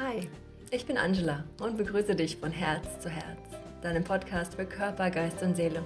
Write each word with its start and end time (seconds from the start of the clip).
Hi, 0.00 0.28
ich 0.72 0.86
bin 0.86 0.98
Angela 0.98 1.44
und 1.60 1.76
begrüße 1.76 2.16
dich 2.16 2.36
von 2.36 2.50
Herz 2.50 2.98
zu 3.00 3.08
Herz, 3.08 3.38
deinem 3.80 4.02
Podcast 4.02 4.54
für 4.54 4.64
Körper, 4.64 5.08
Geist 5.08 5.40
und 5.40 5.54
Seele. 5.54 5.84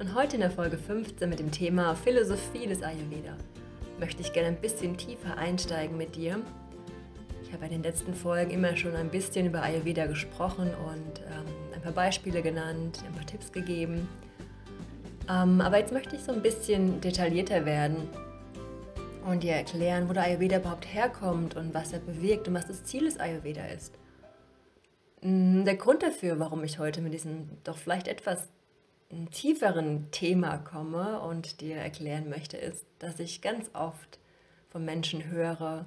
Und 0.00 0.12
heute 0.16 0.34
in 0.34 0.40
der 0.40 0.50
Folge 0.50 0.76
15 0.76 1.30
mit 1.30 1.38
dem 1.38 1.52
Thema 1.52 1.94
Philosophie 1.94 2.66
des 2.66 2.82
Ayurveda 2.82 3.36
möchte 4.00 4.22
ich 4.22 4.32
gerne 4.32 4.48
ein 4.48 4.60
bisschen 4.60 4.96
tiefer 4.96 5.38
einsteigen 5.38 5.96
mit 5.96 6.16
dir. 6.16 6.40
Ich 7.44 7.52
habe 7.52 7.66
in 7.66 7.70
den 7.70 7.84
letzten 7.84 8.12
Folgen 8.12 8.50
immer 8.50 8.76
schon 8.76 8.96
ein 8.96 9.08
bisschen 9.08 9.46
über 9.46 9.62
Ayurveda 9.62 10.06
gesprochen 10.06 10.66
und 10.66 11.20
ähm, 11.20 11.46
ein 11.76 11.80
paar 11.80 11.92
Beispiele 11.92 12.42
genannt, 12.42 13.04
ein 13.06 13.14
paar 13.14 13.26
Tipps 13.26 13.52
gegeben. 13.52 14.08
Ähm, 15.30 15.60
aber 15.60 15.78
jetzt 15.78 15.92
möchte 15.92 16.16
ich 16.16 16.24
so 16.24 16.32
ein 16.32 16.42
bisschen 16.42 17.00
detaillierter 17.00 17.66
werden 17.66 18.08
und 19.24 19.42
dir 19.42 19.52
erklären, 19.52 20.08
wo 20.08 20.12
der 20.12 20.24
Ayurveda 20.24 20.58
überhaupt 20.58 20.92
herkommt 20.92 21.56
und 21.56 21.74
was 21.74 21.92
er 21.92 22.00
bewirkt 22.00 22.48
und 22.48 22.54
was 22.54 22.66
das 22.66 22.84
Ziel 22.84 23.04
des 23.04 23.18
Ayurveda 23.18 23.64
ist. 23.66 23.94
Mm, 25.22 25.64
der 25.64 25.76
Grund 25.76 26.02
dafür, 26.02 26.38
warum 26.38 26.62
ich 26.64 26.78
heute 26.78 27.00
mit 27.00 27.14
diesem 27.14 27.48
doch 27.64 27.78
vielleicht 27.78 28.08
etwas 28.08 28.48
tieferen 29.30 30.10
Thema 30.10 30.58
komme 30.58 31.20
und 31.20 31.60
dir 31.60 31.76
erklären 31.76 32.28
möchte, 32.28 32.56
ist, 32.56 32.84
dass 32.98 33.20
ich 33.20 33.42
ganz 33.42 33.70
oft 33.74 34.18
von 34.70 34.84
Menschen 34.84 35.26
höre, 35.26 35.86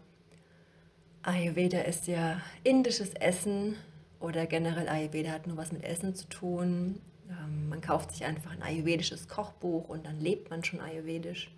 Ayurveda 1.24 1.82
ist 1.82 2.08
ja 2.08 2.40
indisches 2.64 3.14
Essen 3.14 3.76
oder 4.20 4.46
generell 4.46 4.88
Ayurveda 4.88 5.32
hat 5.32 5.46
nur 5.46 5.58
was 5.58 5.74
mit 5.74 5.84
Essen 5.84 6.16
zu 6.16 6.28
tun. 6.30 7.02
Ähm, 7.30 7.70
man 7.70 7.82
kauft 7.82 8.12
sich 8.12 8.24
einfach 8.24 8.52
ein 8.52 8.64
ayurvedisches 8.64 9.28
Kochbuch 9.28 9.90
und 9.90 10.06
dann 10.06 10.20
lebt 10.22 10.50
man 10.50 10.64
schon 10.64 10.80
ayurvedisch. 10.80 11.52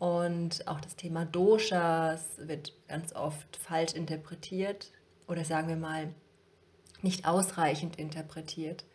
Und 0.00 0.66
auch 0.66 0.80
das 0.80 0.96
Thema 0.96 1.26
Doshas 1.26 2.38
wird 2.38 2.72
ganz 2.88 3.14
oft 3.14 3.54
falsch 3.58 3.92
interpretiert 3.92 4.92
oder 5.28 5.44
sagen 5.44 5.68
wir 5.68 5.76
mal 5.76 6.14
nicht 7.02 7.26
ausreichend 7.26 7.96
interpretiert. 7.96 8.86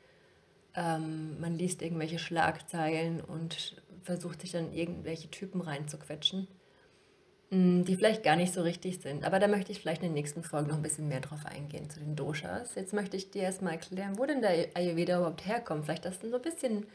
Ähm, 0.74 1.40
man 1.40 1.60
liest 1.60 1.84
irgendwelche 1.84 2.18
Schlagzeilen 2.18 3.22
und 3.22 3.80
versucht 4.02 4.42
sich 4.42 4.52
dann 4.52 4.74
irgendwelche 4.74 5.30
Typen 5.30 5.62
reinzuquetschen, 5.62 6.48
mm, 7.52 7.84
die 7.84 7.96
vielleicht 7.96 8.24
gar 8.24 8.36
nicht 8.36 8.56
so 8.56 8.64
richtig 8.64 9.00
sind. 9.04 9.26
Aber 9.26 9.38
da 9.38 9.48
möchte 9.48 9.72
ich 9.72 9.82
vielleicht 9.82 10.02
in 10.02 10.08
den 10.08 10.16
nächsten 10.16 10.42
Folgen 10.42 10.70
noch 10.70 10.78
ein 10.78 10.82
bisschen 10.82 11.08
mehr 11.08 11.22
drauf 11.22 11.46
eingehen 11.46 11.88
zu 11.88 12.00
den 12.00 12.16
Doshas. 12.16 12.74
Jetzt 12.74 12.94
möchte 12.94 13.16
ich 13.16 13.30
dir 13.30 13.44
erstmal 13.44 13.74
erklären, 13.74 14.18
wo 14.18 14.26
denn 14.26 14.42
der 14.42 14.70
Ayurveda 14.74 15.18
überhaupt 15.18 15.46
herkommt. 15.46 15.86
Vielleicht, 15.86 16.06
dass 16.06 16.18
du 16.18 16.32
so 16.32 16.38
ein 16.38 16.42
bisschen 16.42 16.88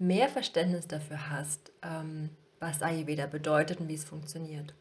mehr 0.00 0.28
Verständnis 0.28 0.88
dafür 0.88 1.30
hast. 1.30 1.70
Ähm, 1.82 2.30
was 2.64 2.82
Ayurveda 2.82 3.26
bedeutet 3.26 3.80
und 3.80 3.88
wie 3.88 3.94
es 3.94 4.04
funktioniert. 4.04 4.74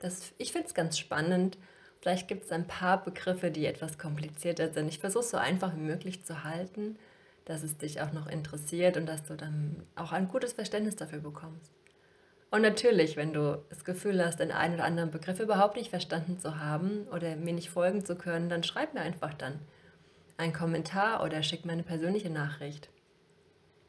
Das, 0.00 0.32
ich 0.38 0.52
finde 0.52 0.68
es 0.68 0.74
ganz 0.74 0.98
spannend. 0.98 1.58
Vielleicht 2.00 2.28
gibt 2.28 2.44
es 2.44 2.52
ein 2.52 2.66
paar 2.66 3.02
Begriffe, 3.02 3.50
die 3.50 3.66
etwas 3.66 3.98
komplizierter 3.98 4.72
sind. 4.72 4.88
Ich 4.88 4.98
versuche 4.98 5.24
es 5.24 5.30
so 5.30 5.36
einfach 5.36 5.74
wie 5.74 5.80
möglich 5.80 6.24
zu 6.24 6.44
halten, 6.44 6.98
dass 7.44 7.62
es 7.62 7.78
dich 7.78 8.00
auch 8.00 8.12
noch 8.12 8.26
interessiert 8.26 8.96
und 8.96 9.06
dass 9.06 9.24
du 9.24 9.34
dann 9.34 9.82
auch 9.96 10.12
ein 10.12 10.28
gutes 10.28 10.52
Verständnis 10.52 10.96
dafür 10.96 11.20
bekommst. 11.20 11.72
Und 12.50 12.62
natürlich, 12.62 13.16
wenn 13.16 13.32
du 13.32 13.64
das 13.68 13.84
Gefühl 13.84 14.24
hast, 14.24 14.38
den 14.38 14.52
einen 14.52 14.74
oder 14.74 14.84
anderen 14.84 15.10
Begriff 15.10 15.40
überhaupt 15.40 15.76
nicht 15.76 15.90
verstanden 15.90 16.38
zu 16.38 16.60
haben 16.60 17.08
oder 17.08 17.34
mir 17.34 17.52
nicht 17.52 17.70
folgen 17.70 18.04
zu 18.04 18.14
können, 18.14 18.48
dann 18.48 18.62
schreib 18.62 18.94
mir 18.94 19.00
einfach 19.00 19.34
dann 19.34 19.58
einen 20.36 20.52
Kommentar 20.52 21.24
oder 21.24 21.42
schick 21.42 21.64
mir 21.64 21.72
eine 21.72 21.82
persönliche 21.82 22.30
Nachricht. 22.30 22.90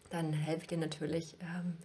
Dann 0.10 0.34
helfe 0.34 0.62
ich 0.62 0.68
dir 0.68 0.78
natürlich, 0.78 1.36
ähm, 1.42 1.78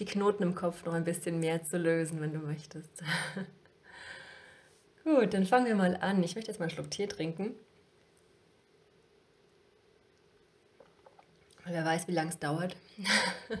die 0.00 0.06
Knoten 0.06 0.42
im 0.42 0.54
Kopf 0.54 0.84
noch 0.84 0.94
ein 0.94 1.04
bisschen 1.04 1.38
mehr 1.38 1.62
zu 1.62 1.76
lösen, 1.76 2.20
wenn 2.20 2.32
du 2.32 2.38
möchtest. 2.38 3.02
Gut, 5.04 5.34
dann 5.34 5.46
fangen 5.46 5.66
wir 5.66 5.74
mal 5.74 5.96
an. 5.96 6.22
Ich 6.22 6.34
möchte 6.34 6.50
jetzt 6.50 6.58
mal 6.58 6.64
einen 6.64 6.74
Schluck 6.74 6.90
Tee 6.90 7.06
trinken. 7.06 7.54
Wer 11.66 11.84
weiß, 11.84 12.08
wie 12.08 12.12
lange 12.12 12.30
es 12.30 12.38
dauert, 12.38 12.74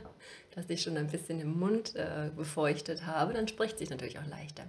dass 0.54 0.68
ich 0.68 0.82
schon 0.82 0.96
ein 0.96 1.08
bisschen 1.08 1.40
im 1.40 1.58
Mund 1.58 1.94
äh, 1.94 2.30
befeuchtet 2.34 3.06
habe, 3.06 3.34
dann 3.34 3.46
spricht 3.46 3.78
sich 3.78 3.90
natürlich 3.90 4.18
auch 4.18 4.26
leichter. 4.26 4.64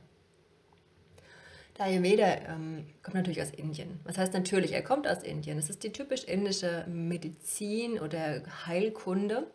Der 1.77 1.85
Ayurveda 1.85 2.27
ähm, 2.49 2.85
kommt 3.01 3.15
natürlich 3.15 3.41
aus 3.41 3.51
Indien. 3.51 3.99
Was 4.03 4.17
heißt 4.17 4.33
natürlich? 4.33 4.73
Er 4.73 4.83
kommt 4.83 5.07
aus 5.07 5.23
Indien. 5.23 5.57
Es 5.57 5.69
ist 5.69 5.83
die 5.83 5.91
typisch 5.91 6.25
indische 6.25 6.85
Medizin 6.87 7.99
oder 7.99 8.43
Heilkunde 8.67 9.47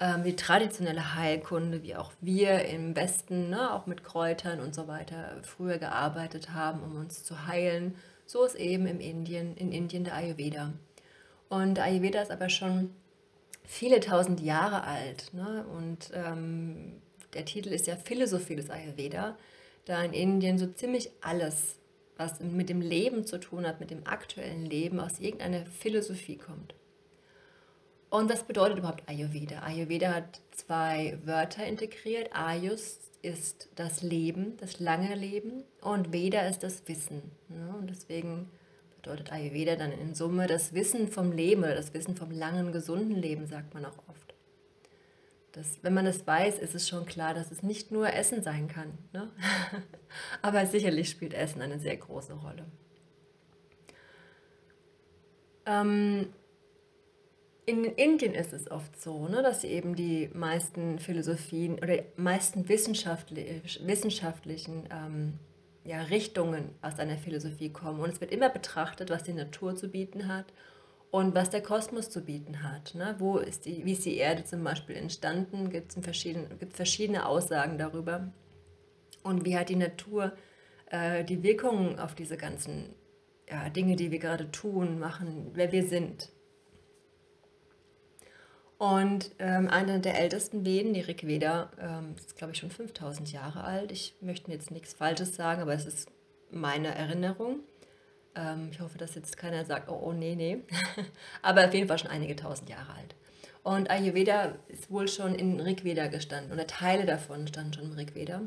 ähm, 0.00 0.24
die 0.24 0.36
traditionelle 0.36 1.14
Heilkunde, 1.14 1.82
wie 1.82 1.96
auch 1.96 2.12
wir 2.20 2.64
im 2.64 2.96
Westen, 2.96 3.50
ne, 3.50 3.72
auch 3.72 3.86
mit 3.86 4.04
Kräutern 4.04 4.60
und 4.60 4.74
so 4.74 4.88
weiter, 4.88 5.36
früher 5.42 5.78
gearbeitet 5.78 6.50
haben, 6.50 6.82
um 6.82 6.96
uns 6.96 7.24
zu 7.24 7.46
heilen. 7.46 7.94
So 8.26 8.44
ist 8.44 8.56
eben 8.56 8.86
im 8.86 9.00
Indien, 9.00 9.56
in 9.56 9.72
Indien 9.72 10.04
der 10.04 10.14
Ayurveda. 10.14 10.72
Und 11.48 11.78
Ayurveda 11.78 12.22
ist 12.22 12.30
aber 12.30 12.48
schon 12.48 12.90
viele 13.64 14.00
tausend 14.00 14.40
Jahre 14.40 14.84
alt. 14.84 15.32
Ne? 15.32 15.64
Und 15.76 16.10
ähm, 16.12 17.00
der 17.34 17.44
Titel 17.44 17.68
ist 17.70 17.86
ja 17.86 17.96
Philosophie 17.96 18.56
des 18.56 18.70
Ayurveda, 18.70 19.36
da 19.84 20.02
in 20.02 20.12
Indien 20.12 20.58
so 20.58 20.66
ziemlich 20.66 21.10
alles, 21.20 21.76
was 22.16 22.40
mit 22.40 22.68
dem 22.68 22.80
Leben 22.80 23.26
zu 23.26 23.38
tun 23.38 23.66
hat, 23.66 23.80
mit 23.80 23.90
dem 23.90 24.06
aktuellen 24.06 24.64
Leben, 24.64 25.00
aus 25.00 25.20
irgendeiner 25.20 25.66
Philosophie 25.66 26.36
kommt. 26.36 26.74
Und 28.14 28.30
was 28.30 28.44
bedeutet 28.44 28.78
überhaupt 28.78 29.08
Ayurveda? 29.08 29.64
Ayurveda 29.64 30.14
hat 30.14 30.40
zwei 30.52 31.18
Wörter 31.24 31.66
integriert. 31.66 32.30
Ayus 32.32 33.00
ist 33.22 33.70
das 33.74 34.02
Leben, 34.02 34.56
das 34.58 34.78
lange 34.78 35.16
Leben 35.16 35.64
und 35.80 36.12
Veda 36.12 36.42
ist 36.42 36.62
das 36.62 36.86
Wissen. 36.86 37.32
Und 37.48 37.90
deswegen 37.90 38.48
bedeutet 38.94 39.32
Ayurveda 39.32 39.74
dann 39.74 39.90
in 39.90 40.14
Summe 40.14 40.46
das 40.46 40.74
Wissen 40.74 41.08
vom 41.08 41.32
Leben 41.32 41.64
oder 41.64 41.74
das 41.74 41.92
Wissen 41.92 42.14
vom 42.14 42.30
langen, 42.30 42.70
gesunden 42.70 43.16
Leben, 43.16 43.48
sagt 43.48 43.74
man 43.74 43.84
auch 43.84 43.98
oft. 44.06 44.32
Das, 45.50 45.80
wenn 45.82 45.94
man 45.94 46.04
das 46.04 46.24
weiß, 46.24 46.60
ist 46.60 46.76
es 46.76 46.88
schon 46.88 47.06
klar, 47.06 47.34
dass 47.34 47.50
es 47.50 47.64
nicht 47.64 47.90
nur 47.90 48.12
Essen 48.12 48.44
sein 48.44 48.68
kann. 48.68 48.96
Ne? 49.12 49.28
Aber 50.40 50.64
sicherlich 50.66 51.10
spielt 51.10 51.34
Essen 51.34 51.62
eine 51.62 51.80
sehr 51.80 51.96
große 51.96 52.34
Rolle. 52.34 52.64
Ähm, 55.66 56.28
in 57.66 57.84
Indien 57.84 58.34
ist 58.34 58.52
es 58.52 58.70
oft 58.70 59.00
so, 59.00 59.28
ne, 59.28 59.42
dass 59.42 59.62
sie 59.62 59.68
eben 59.68 59.94
die 59.94 60.30
meisten 60.34 60.98
Philosophien 60.98 61.74
oder 61.74 61.96
die 61.98 62.02
meisten 62.16 62.68
wissenschaftlich, 62.68 63.80
wissenschaftlichen 63.86 64.88
ähm, 64.90 65.38
ja, 65.84 66.02
Richtungen 66.02 66.70
aus 66.82 66.98
einer 66.98 67.16
Philosophie 67.16 67.70
kommen. 67.70 68.00
Und 68.00 68.10
es 68.10 68.20
wird 68.20 68.32
immer 68.32 68.50
betrachtet, 68.50 69.10
was 69.10 69.22
die 69.22 69.32
Natur 69.32 69.76
zu 69.76 69.88
bieten 69.88 70.28
hat 70.28 70.46
und 71.10 71.34
was 71.34 71.50
der 71.50 71.62
Kosmos 71.62 72.10
zu 72.10 72.22
bieten 72.22 72.62
hat. 72.62 72.94
Ne? 72.94 73.16
Wo 73.18 73.38
ist 73.38 73.66
die, 73.66 73.84
wie 73.84 73.92
ist 73.92 74.04
die 74.04 74.16
Erde 74.16 74.44
zum 74.44 74.62
Beispiel 74.62 74.96
entstanden? 74.96 75.70
Gibt 75.70 75.96
es 75.96 76.02
verschiedene, 76.02 76.48
verschiedene 76.70 77.26
Aussagen 77.26 77.78
darüber. 77.78 78.32
Und 79.22 79.44
wie 79.46 79.56
hat 79.56 79.70
die 79.70 79.76
Natur 79.76 80.32
äh, 80.90 81.24
die 81.24 81.42
Wirkungen 81.42 81.98
auf 81.98 82.14
diese 82.14 82.36
ganzen 82.36 82.94
ja, 83.48 83.68
Dinge, 83.68 83.96
die 83.96 84.10
wir 84.10 84.18
gerade 84.18 84.50
tun, 84.50 84.98
machen, 84.98 85.50
wer 85.54 85.72
wir 85.72 85.84
sind. 85.84 86.30
Und 88.78 89.30
ähm, 89.38 89.68
eine 89.68 90.00
der 90.00 90.18
ältesten 90.18 90.64
Veden, 90.64 90.94
die 90.94 91.00
Rig 91.00 91.26
Veda, 91.26 91.70
ähm, 91.80 92.14
ist 92.16 92.36
glaube 92.36 92.52
ich 92.52 92.58
schon 92.58 92.70
5000 92.70 93.32
Jahre 93.32 93.64
alt. 93.64 93.92
Ich 93.92 94.14
möchte 94.20 94.50
jetzt 94.50 94.70
nichts 94.70 94.94
Falsches 94.94 95.36
sagen, 95.36 95.62
aber 95.62 95.74
es 95.74 95.86
ist 95.86 96.08
meine 96.50 96.94
Erinnerung. 96.94 97.60
Ähm, 98.34 98.68
ich 98.72 98.80
hoffe, 98.80 98.98
dass 98.98 99.14
jetzt 99.14 99.36
keiner 99.36 99.64
sagt, 99.64 99.88
oh, 99.88 100.00
oh 100.02 100.12
nee, 100.12 100.34
nee. 100.34 100.58
aber 101.42 101.66
auf 101.66 101.74
jeden 101.74 101.88
Fall 101.88 101.98
schon 101.98 102.10
einige 102.10 102.34
tausend 102.36 102.68
Jahre 102.68 102.94
alt. 102.94 103.14
Und 103.62 103.90
Ayurveda 103.90 104.56
ist 104.68 104.90
wohl 104.90 105.08
schon 105.08 105.34
in 105.34 105.60
Rig 105.60 105.84
Veda 105.84 106.08
gestanden 106.08 106.52
oder 106.52 106.66
Teile 106.66 107.06
davon 107.06 107.46
standen 107.48 107.72
schon 107.72 107.84
im 107.84 107.92
Rig 107.92 108.14
Veda. 108.14 108.42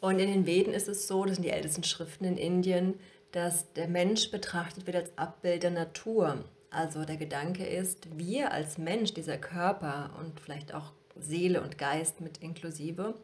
Und 0.00 0.18
in 0.18 0.28
den 0.28 0.46
Veden 0.46 0.72
ist 0.72 0.88
es 0.88 1.06
so, 1.06 1.24
das 1.24 1.36
sind 1.36 1.44
die 1.44 1.50
ältesten 1.50 1.84
Schriften 1.84 2.24
in 2.24 2.36
Indien, 2.36 2.94
dass 3.32 3.72
der 3.72 3.88
Mensch 3.88 4.30
betrachtet 4.30 4.86
wird 4.86 4.96
als 4.96 5.18
Abbild 5.18 5.62
der 5.62 5.70
Natur. 5.70 6.44
Also 6.74 7.04
der 7.04 7.16
Gedanke 7.16 7.64
ist, 7.64 8.18
wir 8.18 8.50
als 8.50 8.78
Mensch, 8.78 9.14
dieser 9.14 9.38
Körper 9.38 10.10
und 10.18 10.40
vielleicht 10.40 10.74
auch 10.74 10.92
Seele 11.16 11.62
und 11.62 11.78
Geist 11.78 12.20
mit 12.20 12.38
inklusive, 12.38 13.14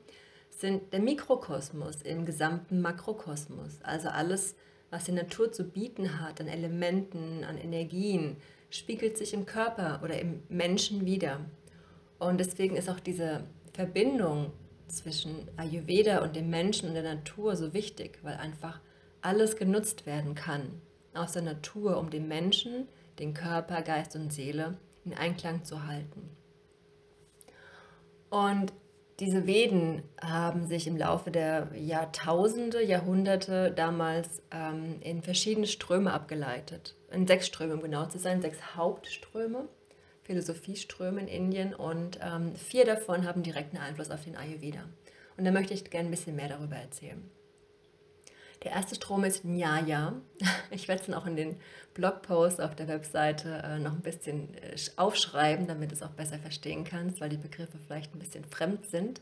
sind 0.50 0.92
der 0.92 1.00
Mikrokosmos 1.00 2.02
im 2.02 2.26
gesamten 2.26 2.80
Makrokosmos. 2.80 3.80
Also 3.82 4.08
alles, 4.08 4.54
was 4.90 5.04
die 5.04 5.12
Natur 5.12 5.50
zu 5.50 5.64
bieten 5.64 6.20
hat 6.20 6.40
an 6.40 6.46
Elementen, 6.46 7.42
an 7.42 7.58
Energien, 7.58 8.36
spiegelt 8.70 9.18
sich 9.18 9.34
im 9.34 9.46
Körper 9.46 10.00
oder 10.04 10.20
im 10.20 10.44
Menschen 10.48 11.04
wieder. 11.04 11.40
Und 12.20 12.38
deswegen 12.38 12.76
ist 12.76 12.88
auch 12.88 13.00
diese 13.00 13.42
Verbindung 13.72 14.52
zwischen 14.86 15.48
Ayurveda 15.56 16.22
und 16.22 16.36
dem 16.36 16.50
Menschen 16.50 16.90
und 16.90 16.94
der 16.94 17.02
Natur 17.02 17.56
so 17.56 17.74
wichtig, 17.74 18.20
weil 18.22 18.34
einfach 18.34 18.80
alles 19.22 19.56
genutzt 19.56 20.06
werden 20.06 20.36
kann 20.36 20.80
aus 21.14 21.32
der 21.32 21.42
Natur, 21.42 21.98
um 21.98 22.10
dem 22.10 22.28
Menschen 22.28 22.86
den 23.20 23.34
Körper, 23.34 23.82
Geist 23.82 24.16
und 24.16 24.32
Seele 24.32 24.78
in 25.04 25.14
Einklang 25.14 25.64
zu 25.64 25.86
halten. 25.86 26.30
Und 28.30 28.72
diese 29.18 29.46
Veden 29.46 30.02
haben 30.22 30.66
sich 30.66 30.86
im 30.86 30.96
Laufe 30.96 31.30
der 31.30 31.68
Jahrtausende, 31.76 32.82
Jahrhunderte 32.82 33.70
damals 33.70 34.42
ähm, 34.50 34.96
in 35.02 35.22
verschiedene 35.22 35.66
Ströme 35.66 36.12
abgeleitet. 36.12 36.96
In 37.10 37.26
sechs 37.26 37.46
Ströme, 37.46 37.74
um 37.74 37.82
genau 37.82 38.06
zu 38.06 38.18
sein, 38.18 38.40
sechs 38.40 38.76
Hauptströme, 38.76 39.68
Philosophieströme 40.22 41.20
in 41.20 41.28
Indien 41.28 41.74
und 41.74 42.18
ähm, 42.22 42.54
vier 42.56 42.86
davon 42.86 43.26
haben 43.26 43.42
direkten 43.42 43.76
Einfluss 43.76 44.10
auf 44.10 44.24
den 44.24 44.36
Ayurveda. 44.36 44.84
Und 45.36 45.44
da 45.44 45.50
möchte 45.50 45.74
ich 45.74 45.90
gerne 45.90 46.08
ein 46.08 46.12
bisschen 46.12 46.36
mehr 46.36 46.48
darüber 46.48 46.76
erzählen. 46.76 47.22
Der 48.62 48.72
erste 48.72 48.94
Strom 48.94 49.24
ist 49.24 49.44
Nyaya. 49.44 50.14
Ich 50.70 50.86
werde 50.86 51.00
es 51.00 51.06
dann 51.06 51.16
auch 51.16 51.26
in 51.26 51.36
den 51.36 51.56
Blogpost 51.94 52.60
auf 52.60 52.76
der 52.76 52.86
Webseite 52.88 53.62
äh, 53.64 53.78
noch 53.78 53.92
ein 53.92 54.02
bisschen 54.02 54.54
äh, 54.54 54.76
aufschreiben, 54.96 55.66
damit 55.66 55.90
du 55.90 55.94
es 55.94 56.02
auch 56.02 56.10
besser 56.10 56.38
verstehen 56.38 56.84
kannst, 56.84 57.20
weil 57.20 57.28
die 57.28 57.36
Begriffe 57.36 57.78
vielleicht 57.86 58.14
ein 58.14 58.18
bisschen 58.18 58.44
fremd 58.44 58.86
sind. 58.86 59.20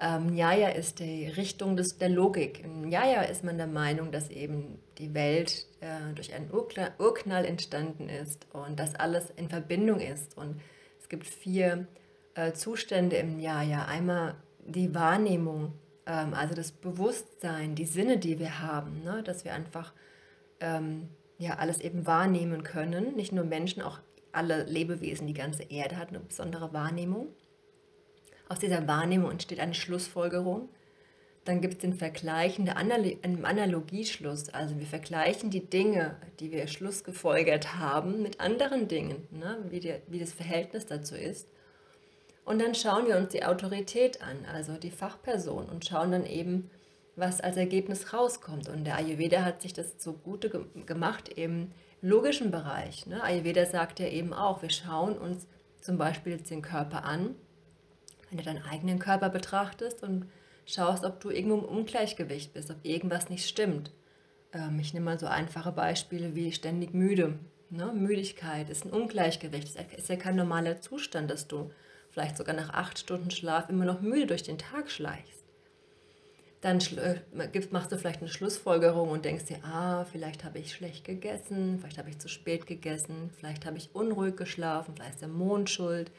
Ähm, 0.00 0.26
Nyaya 0.26 0.70
ist 0.70 0.98
die 0.98 1.28
Richtung 1.28 1.76
des, 1.76 1.98
der 1.98 2.08
Logik. 2.08 2.64
In 2.64 2.88
Nyaya 2.88 3.22
ist 3.22 3.44
man 3.44 3.56
der 3.56 3.68
Meinung, 3.68 4.10
dass 4.10 4.30
eben 4.30 4.80
die 4.98 5.14
Welt 5.14 5.66
äh, 5.80 6.12
durch 6.14 6.34
einen 6.34 6.50
Urknall, 6.52 6.92
Urknall, 6.98 7.44
entstanden 7.44 8.08
ist 8.08 8.46
und 8.52 8.80
dass 8.80 8.96
alles 8.96 9.30
in 9.36 9.48
Verbindung 9.48 10.00
ist. 10.00 10.36
Und 10.36 10.60
es 11.00 11.08
gibt 11.08 11.24
vier 11.24 11.86
äh, 12.34 12.52
Zustände 12.52 13.16
im 13.16 13.36
Nyaya. 13.36 13.84
Einmal 13.84 14.34
die 14.66 14.92
Wahrnehmung, 14.92 15.72
ähm, 16.06 16.34
also 16.34 16.54
das 16.54 16.72
Bewusstsein, 16.72 17.74
die 17.74 17.84
Sinne, 17.84 18.18
die 18.18 18.38
wir 18.38 18.60
haben, 18.60 19.02
ne? 19.04 19.22
dass 19.22 19.44
wir 19.44 19.54
einfach 19.54 19.92
ähm, 20.60 21.08
ja, 21.38 21.56
alles 21.56 21.80
eben 21.80 22.06
wahrnehmen 22.06 22.62
können. 22.62 23.14
Nicht 23.16 23.32
nur 23.32 23.44
Menschen, 23.44 23.82
auch 23.82 24.00
alle 24.32 24.64
Lebewesen, 24.64 25.26
die 25.26 25.34
ganze 25.34 25.64
Erde 25.64 25.96
hat 25.96 26.08
eine 26.08 26.20
besondere 26.20 26.72
Wahrnehmung. 26.72 27.28
Aus 28.48 28.58
dieser 28.58 28.86
Wahrnehmung 28.86 29.30
entsteht 29.30 29.60
eine 29.60 29.74
Schlussfolgerung. 29.74 30.68
Dann 31.44 31.60
gibt 31.60 31.74
es 31.74 31.80
den 31.80 31.94
Vergleich, 31.94 32.58
einen 32.58 33.44
Analogieschluss. 33.44 34.50
Also 34.50 34.78
wir 34.78 34.86
vergleichen 34.86 35.50
die 35.50 35.68
Dinge, 35.68 36.16
die 36.38 36.52
wir 36.52 36.68
schlussgefolgert 36.68 37.76
haben, 37.76 38.22
mit 38.22 38.40
anderen 38.40 38.86
Dingen, 38.86 39.26
ne? 39.30 39.58
wie, 39.68 39.80
die, 39.80 39.94
wie 40.06 40.20
das 40.20 40.32
Verhältnis 40.32 40.86
dazu 40.86 41.16
ist. 41.16 41.48
Und 42.44 42.60
dann 42.60 42.74
schauen 42.74 43.06
wir 43.06 43.16
uns 43.16 43.30
die 43.30 43.44
Autorität 43.44 44.20
an, 44.22 44.44
also 44.52 44.74
die 44.74 44.90
Fachperson, 44.90 45.68
und 45.68 45.84
schauen 45.84 46.10
dann 46.10 46.26
eben, 46.26 46.70
was 47.14 47.40
als 47.40 47.56
Ergebnis 47.56 48.12
rauskommt. 48.12 48.68
Und 48.68 48.84
der 48.84 48.96
Ayurveda 48.96 49.44
hat 49.44 49.62
sich 49.62 49.72
das 49.72 49.98
zugute 49.98 50.50
ge 50.50 50.64
gemacht 50.86 51.28
im 51.28 51.70
logischen 52.00 52.50
Bereich. 52.50 53.06
Ne? 53.06 53.22
Ayurveda 53.22 53.66
sagt 53.66 54.00
ja 54.00 54.08
eben 54.08 54.32
auch, 54.32 54.62
wir 54.62 54.70
schauen 54.70 55.16
uns 55.18 55.46
zum 55.80 55.98
Beispiel 55.98 56.32
jetzt 56.32 56.50
den 56.50 56.62
Körper 56.62 57.04
an, 57.04 57.34
wenn 58.28 58.38
du 58.38 58.44
deinen 58.44 58.64
eigenen 58.64 58.98
Körper 58.98 59.28
betrachtest 59.28 60.02
und 60.02 60.26
schaust, 60.64 61.04
ob 61.04 61.20
du 61.20 61.30
irgendwo 61.30 61.58
im 61.58 61.64
Ungleichgewicht 61.64 62.54
bist, 62.54 62.70
ob 62.70 62.78
irgendwas 62.82 63.28
nicht 63.28 63.48
stimmt. 63.48 63.92
Ähm, 64.52 64.78
ich 64.80 64.94
nehme 64.94 65.06
mal 65.06 65.18
so 65.18 65.26
einfache 65.26 65.72
Beispiele 65.72 66.34
wie 66.34 66.52
ständig 66.52 66.94
müde. 66.94 67.38
Ne? 67.70 67.92
Müdigkeit 67.92 68.68
ist 68.68 68.84
ein 68.84 68.92
Ungleichgewicht, 68.92 69.68
es 69.76 69.98
ist 69.98 70.08
ja 70.08 70.16
kein 70.16 70.36
normaler 70.36 70.80
Zustand, 70.80 71.30
dass 71.30 71.46
du 71.46 71.70
vielleicht 72.12 72.36
sogar 72.36 72.54
nach 72.54 72.70
acht 72.70 72.98
Stunden 72.98 73.30
Schlaf 73.30 73.68
immer 73.68 73.84
noch 73.84 74.00
müde 74.00 74.28
durch 74.28 74.42
den 74.42 74.58
Tag 74.58 74.90
schleichst. 74.90 75.42
Dann 76.60 76.78
äh, 76.96 77.18
machst 77.70 77.90
du 77.90 77.98
vielleicht 77.98 78.20
eine 78.20 78.28
Schlussfolgerung 78.28 79.10
und 79.10 79.24
denkst 79.24 79.46
dir, 79.46 79.64
ah, 79.64 80.04
vielleicht 80.04 80.44
habe 80.44 80.60
ich 80.60 80.72
schlecht 80.72 81.04
gegessen, 81.04 81.78
vielleicht 81.80 81.98
habe 81.98 82.10
ich 82.10 82.20
zu 82.20 82.28
spät 82.28 82.68
gegessen, 82.68 83.30
vielleicht 83.36 83.66
habe 83.66 83.78
ich 83.78 83.94
unruhig 83.94 84.36
geschlafen, 84.36 84.94
vielleicht 84.94 85.14
ist 85.14 85.22
der 85.22 85.28
Mond 85.28 85.70
schuld. 85.70 86.12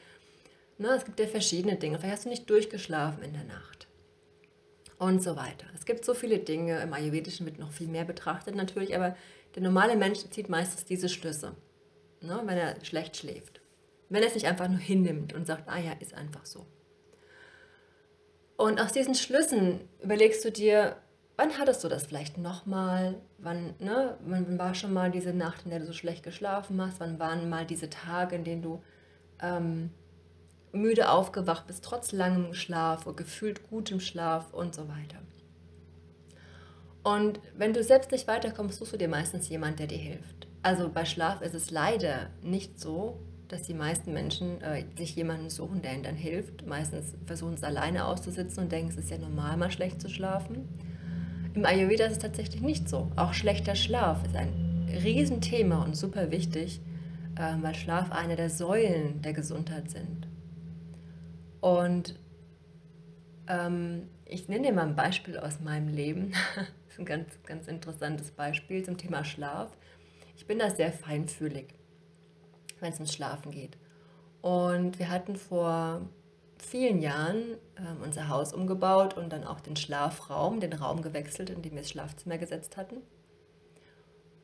Na, 0.78 0.90
ne, 0.90 0.96
es 0.96 1.06
gibt 1.06 1.20
ja 1.20 1.28
verschiedene 1.28 1.78
Dinge. 1.78 1.98
Vielleicht 1.98 2.14
hast 2.14 2.26
du 2.26 2.30
nicht 2.30 2.50
durchgeschlafen 2.50 3.24
in 3.24 3.34
der 3.34 3.46
Nacht. 3.46 3.88
Und 4.98 5.24
so 5.24 5.38
weiter. 5.38 5.68
Es 5.76 5.86
gibt 5.86 6.04
so 6.04 6.14
viele 6.14 6.40
Dinge. 6.40 6.82
Im 6.82 6.94
Ayurvedischen 6.94 7.46
wird 7.46 7.60
noch 7.60 7.72
viel 7.72 7.88
mehr 7.88 8.06
betrachtet 8.06 8.56
natürlich, 8.56 8.96
aber 8.96 9.16
der 9.56 9.62
normale 9.62 9.96
Mensch 9.96 10.20
zieht 10.30 10.50
meistens 10.50 10.84
diese 10.84 11.08
Schlüsse, 11.08 11.56
ne, 12.20 12.42
wenn 12.44 12.58
er 12.58 12.84
schlecht 12.84 13.16
schläft. 13.16 13.63
Wenn 14.14 14.22
er 14.22 14.28
es 14.28 14.36
nicht 14.36 14.46
einfach 14.46 14.68
nur 14.68 14.78
hinnimmt 14.78 15.34
und 15.34 15.48
sagt, 15.48 15.68
ah 15.68 15.80
ja, 15.80 15.94
ist 15.94 16.14
einfach 16.14 16.46
so. 16.46 16.68
Und 18.58 18.80
aus 18.80 18.92
diesen 18.92 19.16
Schlüssen 19.16 19.80
überlegst 20.04 20.46
du 20.46 20.52
dir, 20.52 20.98
wann 21.36 21.58
hattest 21.58 21.84
du 21.84 21.88
das 21.88 22.06
vielleicht 22.06 22.38
nochmal? 22.38 23.16
Wann, 23.40 23.74
ne, 23.80 24.16
wann 24.24 24.60
war 24.60 24.76
schon 24.76 24.94
mal 24.94 25.10
diese 25.10 25.34
Nacht, 25.34 25.64
in 25.66 25.72
der 25.72 25.80
du 25.80 25.88
so 25.88 25.94
schlecht 25.94 26.22
geschlafen 26.22 26.80
hast? 26.80 27.00
Wann 27.00 27.18
waren 27.18 27.50
mal 27.50 27.66
diese 27.66 27.90
Tage, 27.90 28.36
in 28.36 28.44
denen 28.44 28.62
du 28.62 28.84
ähm, 29.42 29.90
müde 30.72 31.10
aufgewacht 31.10 31.66
bist, 31.66 31.84
trotz 31.84 32.12
langem 32.12 32.54
Schlaf 32.54 33.08
oder 33.08 33.16
gefühlt 33.16 33.68
gutem 33.68 34.00
Schlaf 34.00 34.54
und 34.54 34.76
so 34.76 34.88
weiter? 34.90 35.24
Und 37.02 37.40
wenn 37.58 37.74
du 37.74 37.84
selbst 37.84 38.12
nicht 38.12 38.28
weiterkommst, 38.28 38.78
suchst 38.78 38.94
du 38.94 38.98
dir 38.98 39.10
meistens 39.10 39.50
jemand, 39.50 39.80
der 39.80 39.88
dir 39.88 39.98
hilft. 39.98 40.48
Also 40.62 40.88
bei 40.90 41.04
Schlaf 41.04 41.42
ist 41.42 41.56
es 41.56 41.72
leider 41.72 42.30
nicht 42.44 42.80
so, 42.80 43.20
dass 43.54 43.62
die 43.64 43.76
meisten 43.76 44.14
Menschen 44.14 44.60
äh, 44.62 44.84
sich 44.98 45.16
jemanden 45.16 45.52
suchen, 45.52 45.84
der 45.84 45.94
ihnen 45.94 46.04
dann 46.04 46.16
hilft. 46.16 46.66
Meistens 46.66 47.14
versuchen 47.28 47.54
es 47.54 47.64
alleine 47.64 48.06
auszusitzen 48.06 48.64
und 48.64 48.72
denken, 48.72 48.90
es 48.90 48.98
ist 48.98 49.12
ja 49.12 49.20
normal, 49.20 49.58
mal 49.58 49.70
schlecht 49.70 50.02
zu 50.02 50.10
schlafen. 50.10 50.68
Im 51.54 51.64
Ayurveda 51.64 52.06
ist 52.06 52.14
es 52.14 52.20
tatsächlich 52.20 52.62
nicht 52.62 52.90
so. 52.90 53.12
Auch 53.16 53.34
schlechter 53.34 53.76
Schlaf 53.76 54.26
ist 54.26 54.36
ein 54.36 54.90
Riesenthema 55.04 55.84
und 55.84 55.96
super 55.96 56.32
wichtig, 56.32 56.82
äh, 57.36 57.54
weil 57.62 57.76
Schlaf 57.76 58.12
eine 58.12 58.36
der 58.36 58.50
Säulen 58.50 59.22
der 59.22 59.34
Gesundheit 59.34 59.92
sind. 59.92 60.28
Und 61.62 62.20
ähm, 63.48 64.08
ich 64.26 64.50
nenne 64.50 64.68
dir 64.68 64.74
mal 64.74 64.88
ein 64.88 64.96
Beispiel 64.96 65.38
aus 65.38 65.60
meinem 65.60 65.90
Leben. 65.90 66.32
das 66.56 66.94
ist 66.94 67.00
ein 67.00 67.06
ganz, 67.06 67.28
ganz 67.46 67.68
interessantes 67.68 68.32
Beispiel 68.32 68.84
zum 68.84 68.98
Thema 68.98 69.24
Schlaf. 69.24 69.70
Ich 70.36 70.48
bin 70.48 70.58
da 70.58 70.72
sehr 70.72 70.92
feinfühlig 70.92 71.68
wenn 72.84 72.94
es 72.94 73.00
ums 73.00 73.14
Schlafen 73.14 73.52
geht. 73.52 73.78
Und 74.42 75.00
wir 75.00 75.10
hatten 75.10 75.36
vor 75.36 76.02
vielen 76.58 77.02
Jahren 77.02 77.58
ähm, 77.78 77.98
unser 78.04 78.30
Haus 78.30 78.54
umgebaut 78.54 79.16
und 79.16 79.32
dann 79.32 79.44
auch 79.44 79.60
den 79.60 79.76
Schlafraum, 79.76 80.60
den 80.60 80.74
Raum 80.74 81.02
gewechselt, 81.02 81.50
in 81.50 81.62
dem 81.62 81.74
wir 81.74 81.82
das 81.82 81.90
Schlafzimmer 81.90 82.38
gesetzt 82.38 82.78
hatten. 82.78 82.98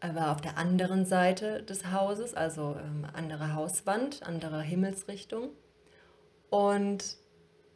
Er 0.02 0.16
war 0.16 0.32
auf 0.32 0.42
der 0.42 0.58
anderen 0.58 1.06
Seite 1.06 1.64
des 1.64 1.92
Hauses, 1.92 2.34
also 2.34 2.76
ähm, 2.82 3.06
andere 3.14 3.54
Hauswand, 3.54 4.24
andere 4.24 4.62
Himmelsrichtung. 4.62 5.50
Und, 6.50 7.18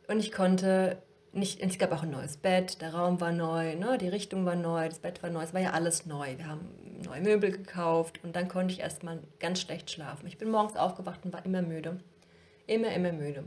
und 0.07 0.19
ich 0.19 0.31
konnte 0.31 0.97
nicht, 1.33 1.59
es 1.59 1.77
gab 1.77 1.91
auch 1.91 2.03
ein 2.03 2.11
neues 2.11 2.37
Bett, 2.37 2.81
der 2.81 2.93
Raum 2.93 3.19
war 3.19 3.31
neu, 3.31 3.75
ne, 3.75 3.97
die 3.97 4.07
Richtung 4.07 4.45
war 4.45 4.55
neu, 4.55 4.87
das 4.87 4.99
Bett 4.99 5.21
war 5.23 5.29
neu, 5.29 5.43
es 5.43 5.53
war 5.53 5.61
ja 5.61 5.71
alles 5.71 6.05
neu. 6.05 6.37
Wir 6.37 6.47
haben 6.47 6.69
neue 7.03 7.21
Möbel 7.21 7.51
gekauft 7.51 8.19
und 8.23 8.35
dann 8.35 8.47
konnte 8.47 8.73
ich 8.73 8.79
erstmal 8.79 9.19
ganz 9.39 9.61
schlecht 9.61 9.91
schlafen. 9.91 10.27
Ich 10.27 10.37
bin 10.37 10.49
morgens 10.49 10.75
aufgewacht 10.75 11.21
und 11.23 11.33
war 11.33 11.45
immer 11.45 11.61
müde. 11.61 11.99
Immer, 12.67 12.93
immer 12.93 13.11
müde. 13.11 13.43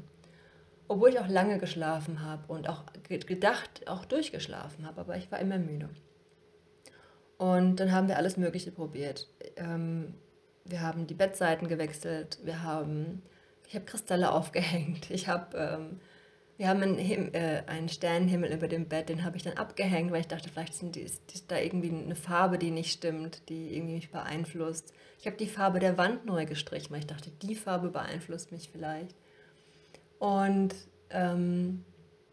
Obwohl 0.89 1.11
ich 1.11 1.19
auch 1.19 1.29
lange 1.29 1.59
geschlafen 1.59 2.23
habe 2.23 2.53
und 2.53 2.69
auch 2.69 2.85
gedacht, 3.09 3.89
auch 3.89 4.05
durchgeschlafen 4.05 4.87
habe, 4.87 5.01
aber 5.01 5.17
ich 5.17 5.31
war 5.33 5.41
immer 5.41 5.59
müde. 5.59 5.89
Und 7.39 7.77
dann 7.77 7.93
haben 7.93 8.09
wir 8.09 8.17
alles 8.17 8.37
Mögliche 8.37 8.71
probiert. 8.71 9.29
Ähm, 9.57 10.15
wir 10.65 10.81
haben 10.83 11.07
die 11.07 11.15
Bettseiten 11.15 11.69
gewechselt, 11.69 12.39
wir 12.45 12.63
haben, 12.63 13.23
ich 13.67 13.75
habe 13.75 13.85
Kristalle 13.85 14.33
aufgehängt, 14.33 15.11
ich 15.11 15.29
habe 15.29 15.57
ähm, 15.57 16.01
wir 16.59 16.69
haben 16.69 16.83
einen, 16.83 16.99
Him 16.99 17.31
äh, 17.33 17.63
einen 17.67 17.89
Sternenhimmel 17.89 18.53
über 18.53 18.69
dem 18.69 18.87
Bett, 18.89 19.09
den 19.09 19.25
habe 19.25 19.37
ich 19.37 19.43
dann 19.43 19.59
abgehängt, 19.59 20.11
weil 20.11 20.21
ich 20.21 20.29
dachte, 20.29 20.49
vielleicht 20.49 20.75
sind 20.75 20.97
die, 20.97 21.01
ist, 21.01 21.21
ist 21.33 21.51
da 21.51 21.59
irgendwie 21.59 21.91
eine 21.91 22.15
Farbe, 22.15 22.59
die 22.59 22.71
nicht 22.71 22.93
stimmt, 22.93 23.49
die 23.49 23.77
irgendwie 23.77 23.95
mich 23.97 24.11
beeinflusst. 24.11 24.95
Ich 25.19 25.27
habe 25.27 25.37
die 25.37 25.47
Farbe 25.47 25.81
der 25.81 25.99
Wand 25.99 26.25
neu 26.25 26.47
gestrichen, 26.47 26.91
weil 26.91 27.01
ich 27.01 27.07
dachte, 27.07 27.31
die 27.43 27.55
Farbe 27.55 27.89
beeinflusst 27.91 28.53
mich 28.53 28.71
vielleicht. 28.71 29.15
Und 30.19 30.75
ähm, 31.11 31.85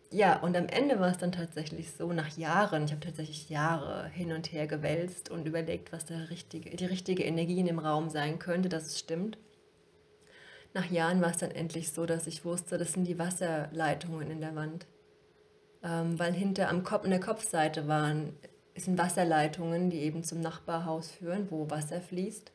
ja, 0.09 0.39
und 0.39 0.55
am 0.55 0.67
Ende 0.67 0.99
war 0.99 1.09
es 1.09 1.17
dann 1.17 1.31
tatsächlich 1.31 1.91
so, 1.91 2.13
nach 2.13 2.37
Jahren, 2.37 2.85
ich 2.85 2.91
habe 2.91 3.01
tatsächlich 3.01 3.49
Jahre 3.49 4.07
hin 4.09 4.31
und 4.31 4.51
her 4.53 4.67
gewälzt 4.67 5.31
und 5.31 5.47
überlegt, 5.47 5.91
was 5.91 6.05
der 6.05 6.29
richtige, 6.29 6.69
die 6.69 6.85
richtige 6.85 7.23
Energie 7.23 7.59
in 7.59 7.65
dem 7.65 7.79
Raum 7.79 8.09
sein 8.09 8.39
könnte, 8.39 8.69
dass 8.69 8.85
es 8.85 8.99
stimmt 8.99 9.37
nach 10.73 10.89
Jahren 10.89 11.21
war 11.21 11.31
es 11.31 11.37
dann 11.37 11.51
endlich 11.51 11.91
so, 11.91 12.05
dass 12.05 12.27
ich 12.27 12.45
wusste, 12.45 12.77
das 12.77 12.93
sind 12.93 13.05
die 13.05 13.19
Wasserleitungen 13.19 14.31
in 14.31 14.41
der 14.41 14.55
Wand. 14.55 14.87
Ähm, 15.83 16.17
weil 16.17 16.33
hinter 16.33 16.69
am 16.69 16.83
Kopf, 16.83 17.03
an 17.03 17.11
der 17.11 17.19
Kopfseite 17.19 17.87
waren, 17.87 18.35
sind 18.75 18.97
Wasserleitungen, 18.97 19.89
die 19.89 19.99
eben 19.99 20.23
zum 20.23 20.41
Nachbarhaus 20.41 21.11
führen, 21.11 21.47
wo 21.51 21.69
Wasser 21.69 22.01
fließt. 22.01 22.51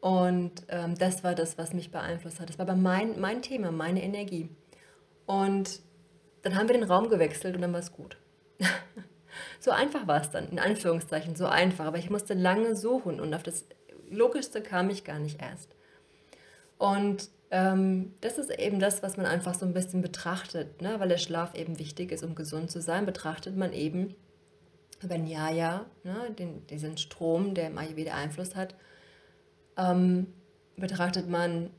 Und 0.00 0.52
ähm, 0.68 0.94
das 0.96 1.24
war 1.24 1.34
das, 1.34 1.58
was 1.58 1.74
mich 1.74 1.90
beeinflusst 1.90 2.40
hat. 2.40 2.48
Das 2.48 2.58
war 2.58 2.68
aber 2.68 2.76
mein, 2.76 3.20
mein 3.20 3.42
Thema, 3.42 3.72
meine 3.72 4.02
Energie. 4.02 4.48
Und 5.26 5.80
dann 6.42 6.56
haben 6.56 6.68
wir 6.68 6.78
den 6.78 6.88
Raum 6.88 7.10
gewechselt 7.10 7.56
und 7.56 7.62
dann 7.62 7.72
war 7.72 7.80
es 7.80 7.92
gut. 7.92 8.16
so 9.60 9.72
einfach 9.72 10.06
war 10.06 10.20
es 10.20 10.30
dann, 10.30 10.48
in 10.48 10.60
Anführungszeichen, 10.60 11.36
so 11.36 11.46
einfach. 11.46 11.84
Aber 11.84 11.98
ich 11.98 12.10
musste 12.10 12.34
lange 12.34 12.76
suchen 12.76 13.20
und 13.20 13.34
auf 13.34 13.42
das 13.42 13.66
Logischste 14.08 14.62
kam 14.62 14.88
ich 14.88 15.04
gar 15.04 15.18
nicht 15.18 15.42
erst. 15.42 15.74
Und 16.78 17.28
ähm, 17.50 18.14
das 18.20 18.38
ist 18.38 18.50
eben 18.50 18.78
das, 18.78 19.02
was 19.02 19.16
man 19.16 19.26
einfach 19.26 19.54
so 19.54 19.66
ein 19.66 19.72
bisschen 19.72 20.02
betrachtet, 20.02 20.80
ne? 20.80 21.00
weil 21.00 21.08
der 21.08 21.18
Schlaf 21.18 21.54
eben 21.54 21.78
wichtig 21.78 22.12
ist, 22.12 22.22
um 22.22 22.34
gesund 22.34 22.70
zu 22.70 22.80
sein, 22.80 23.06
betrachtet 23.06 23.56
man 23.56 23.72
eben 23.72 24.14
über 25.02 25.16
Nyaya, 25.16 25.86
ne? 26.02 26.34
Den, 26.36 26.66
diesen 26.66 26.98
Strom, 26.98 27.54
der 27.54 27.68
im 27.68 27.78
Ayurveda 27.78 28.14
Einfluss 28.14 28.56
hat, 28.56 28.74
ähm, 29.76 30.26
betrachtet 30.76 31.28
man 31.28 31.70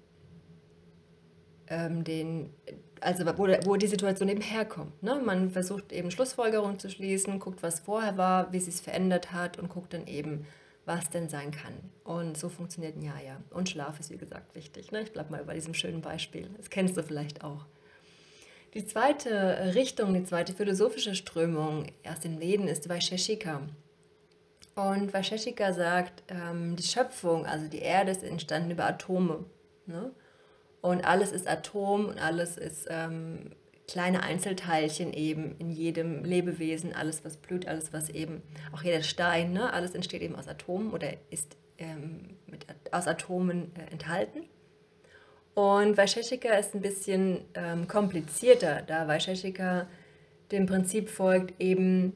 ähm, 1.68 2.04
den, 2.04 2.54
also 3.02 3.26
wo, 3.26 3.48
wo 3.66 3.76
die 3.76 3.88
Situation 3.88 4.30
eben 4.30 4.42
herkommt. 4.42 5.04
Ne? 5.04 5.22
Man 5.24 5.52
versucht 5.52 5.92
eben 5.92 6.12
Schlussfolgerungen 6.12 6.80
zu 6.80 6.90
schließen, 6.90 7.40
guckt, 7.40 7.62
was 7.62 7.82
vorher 7.82 8.18
war, 8.18 8.52
wie 8.54 8.60
sie 8.60 8.72
es 8.72 8.82
verändert 8.82 9.32
hat 9.32 9.60
und 9.60 9.70
guckt 9.70 9.94
dann 9.94 10.08
eben, 10.08 10.46
was 10.90 11.12
denn 11.12 11.30
sein 11.30 11.52
kann. 11.52 11.74
Und 12.04 12.36
so 12.36 12.50
funktioniert 12.50 12.98
Nyaya. 12.98 13.38
Und 13.52 13.70
Schlaf 13.70 14.00
ist, 14.00 14.10
wie 14.10 14.18
gesagt, 14.18 14.56
wichtig. 14.56 14.92
Ne? 14.92 15.04
Ich 15.04 15.14
bleibe 15.14 15.32
mal 15.32 15.44
bei 15.46 15.54
diesem 15.54 15.76
schönen 15.76 16.02
Beispiel. 16.02 16.50
Das 16.58 16.72
kennst 16.72 16.98
du 16.98 17.04
vielleicht 17.04 17.44
auch. 17.44 17.68
Die 18.74 18.84
zweite 18.86 19.76
Richtung, 19.76 20.16
die 20.16 20.24
zweite 20.24 20.54
philosophische 20.54 21.14
Strömung 21.14 21.86
aus 22.08 22.20
den 22.20 22.40
Veden 22.40 22.68
ist 22.68 22.90
Vaisheshika. 22.90 23.62
Und 24.74 25.14
Vaisheshika 25.14 25.74
sagt, 25.74 26.24
ähm, 26.28 26.76
die 26.76 26.84
Schöpfung, 26.84 27.46
also 27.46 27.68
die 27.68 27.80
Erde 27.80 28.12
ist 28.12 28.24
entstanden 28.24 28.72
über 28.72 28.88
Atome. 28.88 29.46
Ne? 29.86 30.12
Und 30.82 31.06
alles 31.06 31.32
ist 31.32 31.48
Atom 31.48 32.08
und 32.08 32.20
alles 32.20 32.58
ist 32.58 32.88
ähm, 32.90 33.52
kleine 33.90 34.22
Einzelteilchen 34.22 35.14
eben 35.14 35.56
in 35.58 35.72
jedem 35.72 36.24
Lebewesen, 36.24 36.94
alles 36.94 37.26
was 37.26 37.38
blüht, 37.38 37.68
alles 37.68 37.92
was 37.92 38.10
eben, 38.10 38.44
auch 38.72 38.84
jeder 38.84 39.02
Stein, 39.02 39.52
ne, 39.52 39.74
alles 39.74 39.96
entsteht 39.96 40.22
eben 40.22 40.36
aus 40.36 40.48
Atomen 40.48 40.92
oder 40.92 41.14
ist 41.32 41.58
ähm, 41.80 42.38
mit, 42.46 42.68
aus 42.92 43.08
Atomen 43.08 43.72
äh, 43.76 43.92
enthalten. 43.92 44.44
Und 45.56 45.98
Vaisheshika 45.98 46.54
ist 46.54 46.76
ein 46.76 46.82
bisschen 46.82 47.40
ähm, 47.56 47.88
komplizierter, 47.88 48.84
da 48.84 49.08
Vaisheshika 49.08 49.88
dem 50.52 50.68
Prinzip 50.68 51.10
folgt 51.10 51.60
eben, 51.60 52.14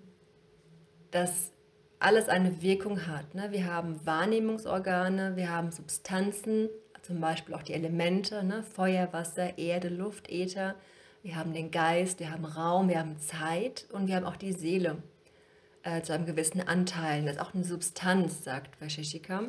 dass 1.09 1.51
alles 1.97 2.29
eine 2.29 2.61
Wirkung 2.61 3.07
hat. 3.07 3.33
Ne? 3.33 3.47
Wir 3.51 3.65
haben 3.65 3.99
Wahrnehmungsorgane, 4.05 5.35
wir 5.35 5.49
haben 5.49 5.71
Substanzen, 5.71 6.69
zum 7.01 7.19
Beispiel 7.19 7.55
auch 7.55 7.63
die 7.63 7.73
Elemente, 7.73 8.43
ne? 8.43 8.63
Feuer, 8.63 9.11
Wasser, 9.11 9.57
Erde, 9.57 9.89
Luft, 9.89 10.29
Äther 10.29 10.75
wir 11.23 11.37
haben 11.37 11.53
den 11.53 11.71
Geist, 11.71 12.19
wir 12.19 12.31
haben 12.31 12.45
Raum, 12.45 12.89
wir 12.89 12.99
haben 12.99 13.17
Zeit 13.17 13.87
und 13.91 14.07
wir 14.07 14.15
haben 14.17 14.25
auch 14.25 14.35
die 14.35 14.51
Seele 14.51 15.01
äh, 15.81 16.01
zu 16.01 16.13
einem 16.13 16.25
gewissen 16.25 16.61
Anteil. 16.67 17.23
Das 17.23 17.35
ist 17.35 17.41
auch 17.41 17.53
eine 17.53 17.63
Substanz, 17.63 18.43
sagt 18.43 18.79
Vaisheshika. 18.81 19.43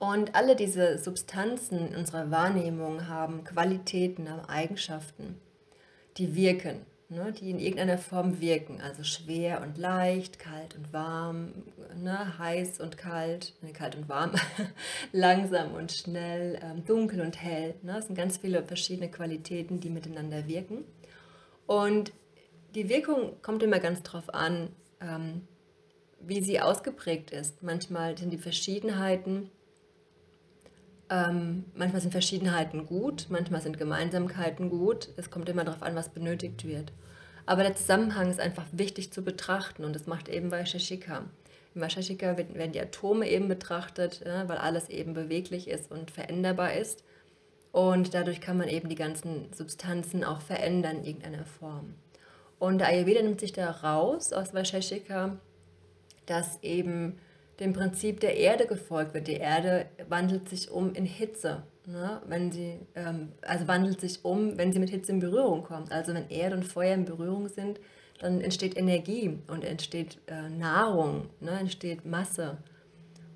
Und 0.00 0.34
alle 0.34 0.56
diese 0.56 0.98
Substanzen 0.98 1.88
in 1.88 1.96
unserer 1.96 2.30
Wahrnehmung 2.30 3.06
haben 3.06 3.44
Qualitäten, 3.44 4.28
haben 4.28 4.44
Eigenschaften, 4.46 5.40
die 6.16 6.34
wirken 6.34 6.84
ne, 7.10 7.32
die 7.32 7.50
in 7.50 7.58
irgendeiner 7.58 7.98
Form 7.98 8.40
wirken. 8.40 8.80
Also 8.80 9.02
schwer 9.02 9.60
und 9.62 9.76
leicht, 9.76 10.38
kalt 10.38 10.76
und 10.76 10.92
warm, 10.92 11.52
ne, 11.96 12.38
heiß 12.38 12.80
und 12.80 12.96
kalt, 12.96 13.54
ne, 13.62 13.72
kalt 13.72 13.96
und 13.96 14.08
warm, 14.08 14.32
langsam 15.12 15.74
und 15.74 15.92
schnell, 15.92 16.58
ähm, 16.62 16.84
dunkel 16.86 17.20
und 17.20 17.40
hell. 17.42 17.74
Ne. 17.82 17.94
Das 17.94 18.06
sind 18.06 18.16
ganz 18.16 18.38
viele 18.38 18.62
verschiedene 18.62 19.10
Qualitäten, 19.10 19.80
die 19.80 19.90
miteinander 19.90 20.46
wirken. 20.46 20.84
Und 21.66 22.12
die 22.74 22.88
Wirkung 22.88 23.42
kommt 23.42 23.62
immer 23.62 23.80
ganz 23.80 24.02
drauf 24.02 24.32
an, 24.32 24.70
ähm, 25.00 25.42
wie 26.20 26.42
sie 26.42 26.60
ausgeprägt 26.60 27.30
ist. 27.30 27.62
Manchmal 27.62 28.16
sind 28.16 28.30
die 28.30 28.38
Verschiedenheiten 28.38 29.50
ähm, 31.10 31.64
manchmal 31.74 32.00
sind 32.00 32.12
Verschiedenheiten 32.12 32.86
gut, 32.86 33.26
manchmal 33.28 33.60
sind 33.60 33.78
Gemeinsamkeiten 33.78 34.70
gut. 34.70 35.08
Es 35.16 35.30
kommt 35.30 35.48
immer 35.48 35.64
darauf 35.64 35.82
an, 35.82 35.96
was 35.96 36.08
benötigt 36.10 36.64
wird. 36.64 36.92
Aber 37.46 37.64
der 37.64 37.74
Zusammenhang 37.74 38.30
ist 38.30 38.38
einfach 38.38 38.66
wichtig 38.70 39.12
zu 39.12 39.22
betrachten 39.22 39.84
und 39.84 39.94
das 39.94 40.06
macht 40.06 40.28
eben 40.28 40.52
Vaisheshika. 40.52 41.24
Im 41.74 41.80
Vaisheshika 41.80 42.36
werden 42.36 42.72
die 42.72 42.80
Atome 42.80 43.28
eben 43.28 43.48
betrachtet, 43.48 44.22
ja, 44.24 44.48
weil 44.48 44.58
alles 44.58 44.88
eben 44.88 45.14
beweglich 45.14 45.68
ist 45.68 45.90
und 45.90 46.12
veränderbar 46.12 46.74
ist. 46.74 47.02
Und 47.72 48.14
dadurch 48.14 48.40
kann 48.40 48.56
man 48.56 48.68
eben 48.68 48.88
die 48.88 48.96
ganzen 48.96 49.52
Substanzen 49.52 50.22
auch 50.22 50.40
verändern 50.40 50.98
in 50.98 51.04
irgendeiner 51.04 51.44
Form. 51.44 51.94
Und 52.60 52.78
der 52.78 52.88
Ayurveda 52.88 53.22
nimmt 53.22 53.40
sich 53.40 53.52
da 53.52 53.70
raus 53.70 54.32
aus 54.32 54.54
Vaisheshika, 54.54 55.36
dass 56.26 56.62
eben 56.62 57.18
dem 57.60 57.72
Prinzip 57.72 58.20
der 58.20 58.36
Erde 58.36 58.66
gefolgt 58.66 59.14
wird. 59.14 59.28
Die 59.28 59.34
Erde 59.34 59.86
wandelt 60.08 60.48
sich 60.48 60.70
um 60.70 60.94
in 60.94 61.04
Hitze, 61.04 61.62
ne? 61.86 62.20
wenn 62.26 62.50
sie, 62.50 62.78
ähm, 62.94 63.32
also 63.42 63.68
wandelt 63.68 64.00
sich 64.00 64.24
um, 64.24 64.56
wenn 64.56 64.72
sie 64.72 64.78
mit 64.78 64.90
Hitze 64.90 65.12
in 65.12 65.20
Berührung 65.20 65.62
kommt. 65.62 65.92
Also 65.92 66.14
wenn 66.14 66.28
Erde 66.30 66.56
und 66.56 66.64
Feuer 66.64 66.94
in 66.94 67.04
Berührung 67.04 67.48
sind, 67.48 67.78
dann 68.18 68.40
entsteht 68.40 68.76
Energie 68.76 69.38
und 69.46 69.64
entsteht 69.64 70.18
äh, 70.26 70.48
Nahrung, 70.48 71.28
ne? 71.40 71.52
entsteht 71.60 72.04
Masse. 72.04 72.58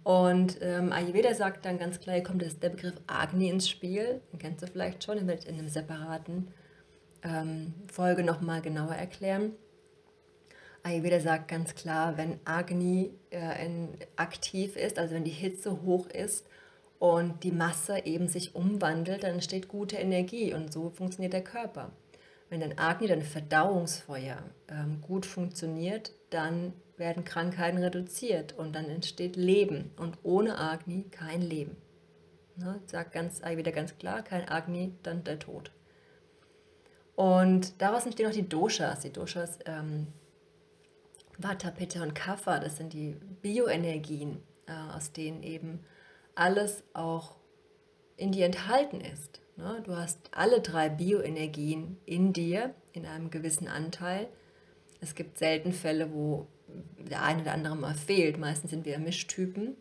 Und 0.03 0.59
ähm, 0.61 0.93
Ayurveda 0.93 1.33
sagt 1.35 1.65
dann 1.65 1.79
ganz 1.79 1.99
klar, 1.99 2.17
hier 2.17 2.25
kommt 2.25 2.43
das, 2.43 2.59
der 2.59 2.69
Begriff 2.69 2.95
Agni 3.07 3.49
ins 3.49 3.69
Spiel. 3.69 4.21
Den 4.33 4.39
kennst 4.39 4.63
du 4.63 4.67
vielleicht 4.67 5.03
schon, 5.03 5.17
den 5.17 5.27
werde 5.27 5.43
ich 5.43 5.49
in 5.49 5.59
einem 5.59 5.69
separaten 5.69 6.49
ähm, 7.23 7.73
Folge 7.91 8.23
nochmal 8.23 8.61
genauer 8.61 8.95
erklären. 8.95 9.53
Ayurveda 10.85 11.19
sagt 11.19 11.49
ganz 11.49 11.75
klar, 11.75 12.19
wenn 12.19 12.39
Agni 12.45 13.11
äh, 13.31 13.65
in, 13.65 13.89
aktiv 14.17 14.77
ist, 14.77 14.99
also 14.99 15.15
wenn 15.15 15.25
die 15.25 15.31
Hitze 15.31 15.83
hoch 15.83 16.07
ist 16.09 16.47
und 16.99 17.43
die 17.43 17.53
Masse 17.53 18.05
eben 18.05 18.29
sich 18.29 18.55
umwandelt, 18.55 19.23
dann 19.23 19.33
entsteht 19.33 19.69
gute 19.69 19.97
Energie 19.97 20.53
und 20.53 20.73
so 20.73 20.91
funktioniert 20.91 21.33
der 21.33 21.43
Körper. 21.43 21.91
Wenn 22.51 22.61
dann 22.61 22.79
Agni, 22.79 23.07
dein 23.07 23.23
Verdauungsfeuer, 23.23 24.43
ähm, 24.69 25.01
gut 25.01 25.25
funktioniert, 25.25 26.13
dann 26.29 26.75
werden 26.99 27.25
Krankheiten 27.25 27.79
reduziert 27.79 28.53
und 28.53 28.75
dann 28.77 28.91
entsteht 28.91 29.37
Leben. 29.37 29.91
Und 29.97 30.19
ohne 30.23 30.59
Agni 30.59 31.05
kein 31.11 31.41
Leben. 31.41 31.77
Ne, 32.57 32.79
sagt 32.87 33.13
ganz, 33.13 33.43
Ayurveda 33.43 33.71
ganz 33.71 33.97
klar, 33.97 34.23
kein 34.23 34.47
Agni, 34.49 34.93
dann 35.03 35.25
der 35.25 35.39
Tod. 35.39 35.73
Und 37.17 37.81
daraus 37.81 38.05
entstehen 38.05 38.29
auch 38.29 38.35
die 38.35 38.49
Doshas. 38.49 39.01
Die 39.01 39.13
Doshas 39.13 39.59
ähm, 39.65 40.09
Vata, 41.39 41.71
Pitta 41.71 42.03
und 42.03 42.15
Kapha, 42.15 42.61
das 42.61 42.77
sind 42.77 42.93
die 42.93 43.17
Bioenergien, 43.43 44.41
äh, 44.67 44.97
aus 44.97 45.13
denen 45.13 45.43
eben 45.43 45.81
alles 46.35 46.85
auch 46.95 47.37
in 48.17 48.33
dir 48.33 48.47
enthalten 48.47 49.01
ist. 49.01 49.41
Ne? 49.57 49.83
Du 49.85 49.97
hast 49.97 50.19
alle 50.33 50.61
drei 50.61 50.89
Bioenergien 50.89 51.99
in 52.07 52.33
dir 52.33 52.75
in 52.93 53.07
einem 53.07 53.31
gewissen 53.31 53.69
Anteil. 53.69 54.29
Es 55.01 55.15
gibt 55.15 55.39
selten 55.39 55.73
Fälle, 55.73 56.13
wo 56.13 56.47
der 56.99 57.23
eine 57.23 57.43
oder 57.43 57.53
andere 57.53 57.77
mal 57.77 57.95
fehlt. 57.95 58.39
Meistens 58.39 58.71
sind 58.71 58.87
wir 58.87 58.99
Mischtypen. 58.99 59.77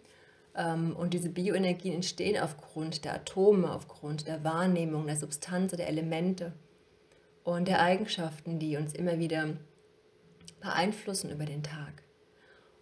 Ähm, 0.55 0.95
und 0.95 1.13
diese 1.13 1.29
Bioenergien 1.29 1.95
entstehen 1.95 2.41
aufgrund 2.41 3.05
der 3.05 3.15
Atome, 3.15 3.71
aufgrund 3.71 4.27
der 4.27 4.43
Wahrnehmung, 4.43 5.07
der 5.07 5.15
Substanz, 5.15 5.71
der 5.71 5.87
Elemente 5.87 6.53
und 7.43 7.67
der 7.67 7.81
Eigenschaften, 7.81 8.59
die 8.59 8.77
uns 8.77 8.93
immer 8.93 9.19
wieder 9.19 9.57
beeinflussen 10.63 11.29
über 11.29 11.45
den 11.45 11.61
Tag. 11.61 12.03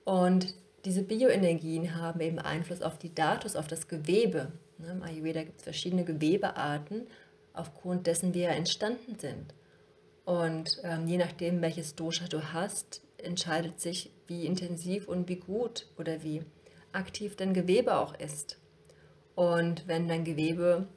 Und 0.05 0.53
diese 0.85 1.03
Bioenergien 1.03 1.95
haben 1.95 2.21
eben 2.21 2.39
Einfluss 2.39 2.81
auf 2.81 2.97
die 2.97 3.13
Datus, 3.13 3.55
auf 3.55 3.67
das 3.67 3.87
Gewebe. 3.87 4.51
Ne, 4.77 4.91
Im 4.91 5.03
Ayurveda 5.03 5.43
gibt 5.43 5.57
es 5.59 5.63
verschiedene 5.63 6.03
Gewebearten, 6.03 7.07
aufgrund 7.53 8.07
dessen 8.07 8.33
wir 8.33 8.49
entstanden 8.49 9.17
sind. 9.19 9.53
Und 10.25 10.79
ähm, 10.83 11.07
je 11.07 11.17
nachdem, 11.17 11.61
welches 11.61 11.95
Dosha 11.95 12.27
du 12.27 12.53
hast, 12.53 13.01
entscheidet 13.17 13.79
sich, 13.79 14.11
wie 14.27 14.45
intensiv 14.45 15.07
und 15.07 15.27
wie 15.27 15.35
gut 15.35 15.87
oder 15.97 16.23
wie 16.23 16.43
aktiv 16.93 17.35
dein 17.35 17.53
Gewebe 17.53 17.97
auch 17.97 18.13
ist. 18.17 18.59
Und 19.35 19.87
wenn 19.87 20.07
dein 20.07 20.23
Gewebe, 20.23 20.87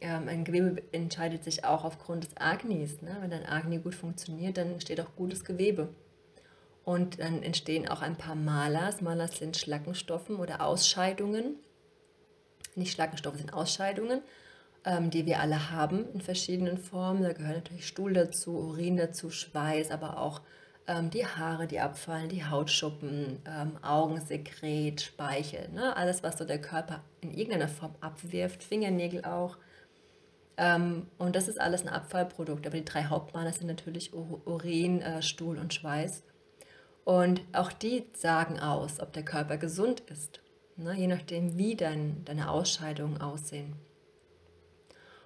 ähm, 0.00 0.28
ein 0.28 0.44
Gewebe 0.44 0.82
entscheidet 0.92 1.44
sich 1.44 1.64
auch 1.64 1.84
aufgrund 1.84 2.24
des 2.24 2.36
Agnis. 2.36 3.02
Ne? 3.02 3.16
Wenn 3.20 3.30
dein 3.30 3.46
Agni 3.46 3.78
gut 3.78 3.94
funktioniert, 3.94 4.56
dann 4.56 4.72
entsteht 4.72 5.00
auch 5.00 5.14
gutes 5.16 5.44
Gewebe. 5.44 5.88
Und 6.90 7.20
dann 7.20 7.44
entstehen 7.44 7.88
auch 7.88 8.02
ein 8.02 8.16
paar 8.16 8.34
Malas. 8.34 9.00
Malas 9.00 9.36
sind 9.36 9.56
Schlackenstoffen 9.56 10.34
oder 10.34 10.60
Ausscheidungen. 10.60 11.54
Nicht 12.74 12.90
Schlackenstoffe, 12.90 13.36
sind 13.36 13.54
Ausscheidungen, 13.54 14.22
ähm, 14.84 15.08
die 15.08 15.24
wir 15.24 15.38
alle 15.38 15.70
haben 15.70 16.12
in 16.12 16.20
verschiedenen 16.20 16.78
Formen. 16.78 17.22
Da 17.22 17.32
gehört 17.32 17.58
natürlich 17.58 17.86
Stuhl 17.86 18.12
dazu, 18.12 18.56
Urin 18.58 18.96
dazu, 18.96 19.30
Schweiß, 19.30 19.92
aber 19.92 20.18
auch 20.18 20.40
ähm, 20.88 21.10
die 21.10 21.24
Haare, 21.24 21.68
die 21.68 21.78
abfallen, 21.78 22.28
die 22.28 22.44
Hautschuppen, 22.44 23.40
ähm, 23.46 23.78
Augensekret, 23.82 25.00
Speichel. 25.00 25.68
Ne? 25.68 25.96
Alles, 25.96 26.24
was 26.24 26.38
so 26.38 26.44
der 26.44 26.60
Körper 26.60 27.04
in 27.20 27.30
irgendeiner 27.30 27.68
Form 27.68 27.94
abwirft, 28.00 28.64
Fingernägel 28.64 29.24
auch. 29.24 29.58
Ähm, 30.56 31.06
und 31.18 31.36
das 31.36 31.46
ist 31.46 31.60
alles 31.60 31.82
ein 31.82 31.88
Abfallprodukt. 31.88 32.66
Aber 32.66 32.76
die 32.76 32.84
drei 32.84 33.04
Hauptmaler 33.04 33.52
sind 33.52 33.68
natürlich 33.68 34.12
Urin, 34.12 35.02
äh, 35.02 35.22
Stuhl 35.22 35.56
und 35.56 35.72
Schweiß. 35.72 36.24
Und 37.04 37.42
auch 37.52 37.72
die 37.72 38.04
sagen 38.14 38.58
aus, 38.60 39.00
ob 39.00 39.12
der 39.12 39.24
Körper 39.24 39.56
gesund 39.56 40.00
ist, 40.00 40.40
ne? 40.76 40.94
je 40.94 41.06
nachdem, 41.06 41.56
wie 41.56 41.76
dann 41.76 42.24
deine 42.24 42.50
Ausscheidungen 42.50 43.20
aussehen. 43.20 43.74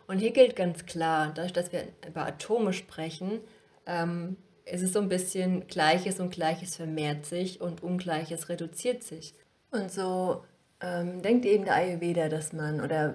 Und 0.07 0.19
hier 0.19 0.33
gilt 0.33 0.57
ganz 0.57 0.87
klar, 0.87 1.33
dadurch, 1.35 1.53
dass 1.53 1.73
wir 1.73 1.85
über 2.07 2.27
Atome 2.27 2.73
sprechen, 2.73 3.41
ähm, 3.87 4.37
ist 4.67 4.83
es 4.83 4.93
so 4.93 5.01
ein 5.01 5.09
bisschen 5.09 5.67
Gleiches 5.67 6.21
und 6.21 6.31
Gleiches 6.31 6.77
vermehrt 6.77 7.27
sich 7.27 7.61
und 7.61 7.83
Ungleiches 7.83 8.49
reduziert 8.49 9.03
sich. 9.03 9.35
Und 9.71 9.91
so 9.91 10.45
ähm, 10.81 11.23
denkt 11.23 11.45
eben 11.45 11.65
der 11.65 11.75
Ayurveda, 11.75 12.29
dass 12.29 12.53
man, 12.53 12.81
oder 12.81 13.15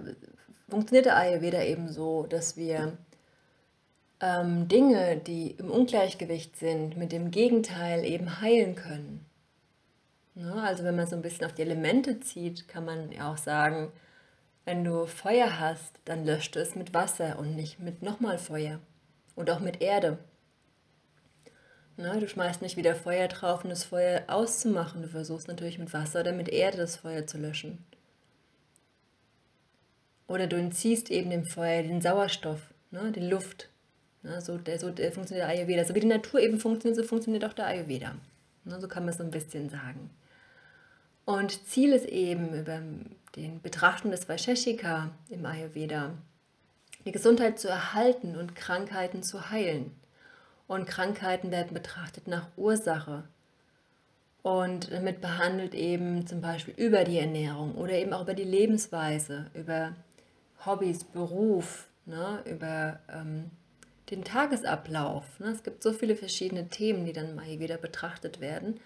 funktioniert 0.70 1.06
der 1.06 1.18
Ayurveda 1.18 1.64
eben 1.64 1.90
so, 1.90 2.26
dass 2.28 2.58
wir 2.58 2.98
ähm, 4.22 4.68
Dinge, 4.68 5.18
die 5.18 5.52
im 5.52 5.72
Ungleichgewicht 5.72 6.58
sind, 6.58 6.98
mit 6.98 7.12
dem 7.12 7.32
Gegenteil 7.32 8.04
eben 8.04 8.42
heilen 8.42 8.76
können. 8.76 9.26
Ne? 10.36 10.54
Also 10.64 10.84
wenn 10.84 10.96
man 10.96 11.08
so 11.08 11.16
ein 11.16 11.22
bisschen 11.22 11.46
auf 11.46 11.54
die 11.54 11.62
Elemente 11.62 12.20
zieht, 12.20 12.68
kann 12.68 12.86
man 12.86 13.12
ja 13.12 13.32
auch 13.32 13.38
sagen, 13.38 13.92
wenn 14.66 14.84
du 14.84 15.06
Feuer 15.06 15.60
hast, 15.60 16.00
dann 16.06 16.26
löscht 16.26 16.56
es 16.56 16.76
mit 16.76 16.94
Wasser 16.94 17.40
und 17.40 17.56
nicht 17.56 17.80
mit 17.80 18.02
nochmal 18.02 18.38
Feuer. 18.38 18.80
Und 19.36 19.50
auch 19.50 19.62
mit 19.62 19.82
Erde. 19.82 20.18
Ne? 21.98 22.20
Du 22.20 22.28
schmeißt 22.28 22.62
nicht 22.62 22.78
wieder 22.78 22.96
Feuer 22.96 23.28
drauf, 23.28 23.64
um 23.64 23.70
das 23.70 23.86
Feuer 23.86 24.24
auszumachen. 24.28 25.02
Du 25.02 25.08
versuchst 25.08 25.48
natürlich 25.48 25.80
mit 25.80 25.94
Wasser 25.94 26.22
oder 26.22 26.34
mit 26.34 26.50
Erde 26.50 26.78
das 26.78 26.98
Feuer 26.98 27.26
zu 27.26 27.38
löschen. 27.38 27.86
Oder 30.28 30.48
du 30.48 30.58
entziehst 30.58 31.10
eben 31.10 31.30
dem 31.30 31.46
Feuer 31.46 31.84
den 31.84 32.02
Sauerstoff, 32.02 32.62
ne? 32.92 33.12
die 33.12 33.28
Luft. 33.28 33.70
Ne? 34.24 34.42
So, 34.42 34.58
der, 34.58 34.80
so 34.80 34.90
der 34.92 35.12
funktioniert 35.12 35.48
der 35.48 35.56
Ayurveda. 35.56 35.86
So 35.86 35.96
wie 35.96 36.02
die 36.02 36.08
Natur 36.08 36.40
eben 36.40 36.60
funktioniert, 36.60 36.98
so 37.02 37.08
funktioniert 37.08 37.46
auch 37.46 37.54
der 37.54 37.68
Ayurveda. 37.68 38.16
Ne? 38.66 38.80
So 38.80 38.88
kann 38.88 39.04
man 39.04 39.12
es 39.12 39.18
so 39.18 39.24
ein 39.24 39.32
bisschen 39.32 39.70
sagen. 39.70 40.10
Und 41.26 41.68
Ziel 41.68 41.94
ist 41.94 42.08
eben 42.08 42.54
über 42.54 42.82
den 43.36 43.62
Betrachten 43.62 44.12
des 44.12 44.28
Vaisheshika 44.28 45.12
im 45.30 45.46
Ayurveda, 45.46 46.16
die 47.06 47.12
Gesundheit 47.12 47.60
zu 47.60 47.68
erhalten 47.68 48.36
und 48.36 48.56
Krankheiten 48.56 49.22
zu 49.22 49.52
heilen. 49.52 49.92
Und 50.68 50.88
Krankheiten 50.88 51.52
werden 51.52 51.74
betrachtet 51.74 52.28
nach 52.28 52.48
Ursache. 52.58 53.24
Und 54.42 54.92
damit 54.92 55.22
behandelt 55.22 55.76
eben 55.76 56.26
zum 56.26 56.42
Beispiel 56.42 56.74
über 56.78 57.04
die 57.04 57.20
Ernährung 57.20 57.76
oder 57.76 57.94
eben 57.94 58.14
auch 58.14 58.22
über 58.22 58.34
die 58.34 58.44
Lebensweise, 58.44 59.52
über 59.54 59.94
Hobbys, 60.66 61.04
Beruf, 61.04 61.88
ne, 62.06 62.44
über 62.46 63.00
ähm, 63.14 63.52
den 64.12 64.24
Tagesablauf. 64.24 65.40
Ne. 65.40 65.48
Es 65.50 65.64
gibt 65.64 65.84
so 65.84 65.94
viele 65.94 66.16
verschiedene 66.16 66.70
Themen, 66.70 67.06
die 67.06 67.14
dann 67.14 67.36
mal 67.36 67.60
wieder 67.60 67.78
betrachtet 67.78 68.40
werden, 68.40 68.80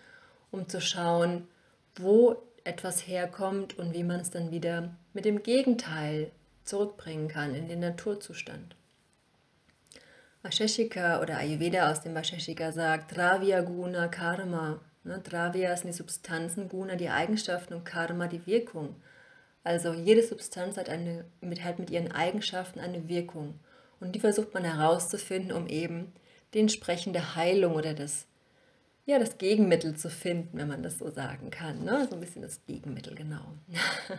um 0.52 0.68
zu 0.68 0.82
schauen, 0.82 1.48
wo 1.96 2.42
etwas 2.64 3.08
herkommt 3.08 3.78
und 3.78 3.94
wie 3.94 4.04
man 4.04 4.20
es 4.20 4.32
dann 4.32 4.52
wieder 4.52 4.96
mit 5.14 5.26
dem 5.26 5.44
Gegenteil 5.44 6.32
zurückbringen 6.64 7.28
kann 7.28 7.56
in 7.56 7.68
den 7.68 7.80
Naturzustand. 7.80 8.76
Vaisheshika 10.44 11.22
oder 11.22 11.38
Ayurveda 11.38 11.90
aus 11.90 12.02
dem 12.02 12.16
Vaisheshika 12.16 12.72
sagt 12.72 13.16
Dravya 13.16 13.62
Guna 13.62 14.08
Karma. 14.08 14.80
Ne, 15.04 15.20
Dravya 15.20 15.76
sind 15.76 15.88
die 15.88 15.98
Substanzen, 15.98 16.70
Guna 16.70 16.96
die 16.96 17.10
Eigenschaften 17.10 17.74
und 17.74 17.86
Karma 17.86 18.28
die 18.28 18.46
Wirkung. 18.46 18.96
Also 19.64 19.94
jede 19.94 20.24
Substanz 20.24 20.76
hat, 20.76 20.90
eine, 20.90 21.26
hat 21.62 21.80
mit 21.80 21.90
ihren 21.90 22.12
Eigenschaften 22.12 22.80
eine 22.80 23.08
Wirkung. 23.08 23.60
Und 24.00 24.14
die 24.14 24.20
versucht 24.20 24.54
man 24.54 24.64
herauszufinden, 24.64 25.52
um 25.52 25.68
eben 25.68 26.12
die 26.54 26.60
entsprechende 26.60 27.36
Heilung 27.36 27.76
oder 27.76 27.94
das, 27.94 28.26
ja, 29.06 29.20
das 29.20 29.38
Gegenmittel 29.38 29.96
zu 29.96 30.10
finden, 30.10 30.58
wenn 30.58 30.68
man 30.68 30.84
das 30.84 31.00
so 31.00 31.10
sagen 31.10 31.50
kann. 31.52 31.84
Ne? 31.84 32.08
So 32.10 32.16
ein 32.16 32.20
bisschen 32.20 32.42
das 32.42 32.66
Gegenmittel, 32.66 33.16
genau. 33.16 33.54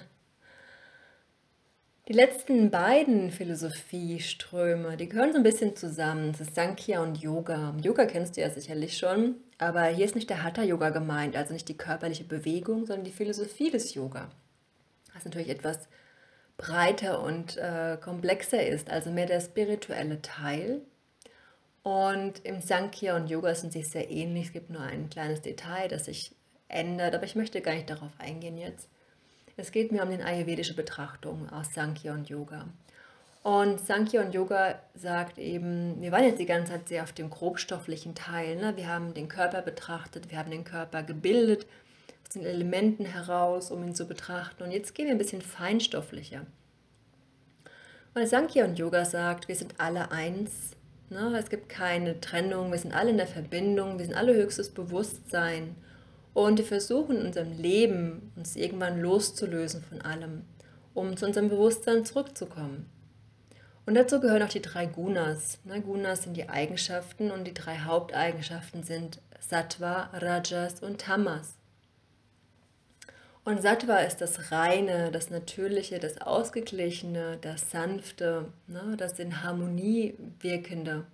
Die 2.06 2.12
letzten 2.12 2.70
beiden 2.70 3.30
Philosophieströme, 3.30 4.98
die 4.98 5.08
gehören 5.08 5.32
so 5.32 5.38
ein 5.38 5.42
bisschen 5.42 5.74
zusammen. 5.74 6.32
Das 6.32 6.42
ist 6.42 6.54
Sankhya 6.54 7.02
und 7.02 7.16
Yoga. 7.16 7.74
Yoga 7.80 8.04
kennst 8.04 8.36
du 8.36 8.42
ja 8.42 8.50
sicherlich 8.50 8.98
schon, 8.98 9.36
aber 9.56 9.86
hier 9.86 10.04
ist 10.04 10.14
nicht 10.14 10.28
der 10.28 10.42
Hatha-Yoga 10.42 10.90
gemeint, 10.90 11.34
also 11.34 11.54
nicht 11.54 11.66
die 11.66 11.78
körperliche 11.78 12.24
Bewegung, 12.24 12.84
sondern 12.84 13.06
die 13.06 13.10
Philosophie 13.10 13.70
des 13.70 13.94
Yoga 13.94 14.28
was 15.14 15.24
natürlich 15.24 15.48
etwas 15.48 15.88
breiter 16.56 17.22
und 17.22 17.56
äh, 17.56 17.98
komplexer 18.00 18.66
ist, 18.66 18.90
also 18.90 19.10
mehr 19.10 19.26
der 19.26 19.40
spirituelle 19.40 20.22
Teil. 20.22 20.80
Und 21.82 22.44
im 22.44 22.60
Sankhya 22.60 23.16
und 23.16 23.28
Yoga 23.28 23.54
sind 23.54 23.72
sie 23.72 23.82
sehr 23.82 24.10
ähnlich. 24.10 24.46
Es 24.46 24.52
gibt 24.52 24.70
nur 24.70 24.80
ein 24.80 25.10
kleines 25.10 25.42
Detail, 25.42 25.88
das 25.88 26.06
sich 26.06 26.32
ändert, 26.68 27.14
aber 27.14 27.24
ich 27.24 27.36
möchte 27.36 27.60
gar 27.60 27.74
nicht 27.74 27.90
darauf 27.90 28.12
eingehen 28.18 28.56
jetzt. 28.56 28.88
Es 29.56 29.70
geht 29.70 29.92
mir 29.92 30.02
um 30.02 30.10
die 30.10 30.22
ayurvedische 30.22 30.74
Betrachtung 30.74 31.48
aus 31.50 31.74
Sankhya 31.74 32.14
und 32.14 32.28
Yoga. 32.28 32.66
Und 33.42 33.78
Sankhya 33.78 34.22
und 34.22 34.32
Yoga 34.32 34.80
sagt 34.94 35.38
eben, 35.38 36.00
wir 36.00 36.10
waren 36.10 36.24
jetzt 36.24 36.40
die 36.40 36.46
ganze 36.46 36.72
Zeit 36.72 36.88
sehr 36.88 37.02
auf 37.02 37.12
dem 37.12 37.28
grobstofflichen 37.28 38.14
Teil. 38.14 38.56
Ne? 38.56 38.74
Wir 38.76 38.88
haben 38.88 39.12
den 39.12 39.28
Körper 39.28 39.60
betrachtet, 39.60 40.30
wir 40.30 40.38
haben 40.38 40.50
den 40.50 40.64
Körper 40.64 41.02
gebildet, 41.02 41.66
den 42.28 42.44
Elementen 42.44 43.04
heraus, 43.04 43.70
um 43.70 43.82
ihn 43.82 43.94
zu 43.94 44.06
betrachten. 44.06 44.62
Und 44.62 44.70
jetzt 44.70 44.94
gehen 44.94 45.06
wir 45.06 45.12
ein 45.12 45.18
bisschen 45.18 45.42
feinstofflicher. 45.42 46.46
Weil 48.12 48.26
Sankhya 48.26 48.64
und 48.64 48.78
Yoga 48.78 49.04
sagt, 49.04 49.48
wir 49.48 49.56
sind 49.56 49.74
alle 49.78 50.10
eins. 50.12 50.70
Ne? 51.10 51.36
Es 51.38 51.50
gibt 51.50 51.68
keine 51.68 52.20
Trennung, 52.20 52.70
wir 52.70 52.78
sind 52.78 52.94
alle 52.94 53.10
in 53.10 53.16
der 53.16 53.26
Verbindung, 53.26 53.98
wir 53.98 54.06
sind 54.06 54.14
alle 54.14 54.34
höchstes 54.34 54.70
Bewusstsein. 54.70 55.74
Und 56.32 56.58
wir 56.58 56.64
versuchen 56.64 57.16
in 57.16 57.26
unserem 57.26 57.52
Leben 57.52 58.32
uns 58.36 58.56
irgendwann 58.56 59.00
loszulösen 59.00 59.82
von 59.82 60.00
allem, 60.00 60.42
um 60.92 61.16
zu 61.16 61.26
unserem 61.26 61.48
Bewusstsein 61.48 62.04
zurückzukommen. 62.04 62.90
Und 63.86 63.94
dazu 63.94 64.20
gehören 64.20 64.42
auch 64.42 64.48
die 64.48 64.62
drei 64.62 64.86
Gunas. 64.86 65.58
Ne? 65.64 65.80
Gunas 65.80 66.22
sind 66.22 66.36
die 66.36 66.48
Eigenschaften 66.48 67.30
und 67.30 67.44
die 67.44 67.54
drei 67.54 67.78
Haupteigenschaften 67.78 68.82
sind 68.82 69.20
Sattva, 69.40 70.10
Rajas 70.14 70.80
und 70.80 71.00
Tamas. 71.00 71.56
Und 73.44 73.60
Sattva 73.60 73.98
ist 73.98 74.22
das 74.22 74.52
Reine, 74.52 75.10
das 75.10 75.28
Natürliche, 75.28 75.98
das 75.98 76.18
Ausgeglichene, 76.20 77.36
das 77.42 77.70
Sanfte, 77.70 78.46
ne, 78.66 78.94
das 78.96 79.18
in 79.18 79.42
Harmonie 79.42 80.14
wirkende. 80.40 81.04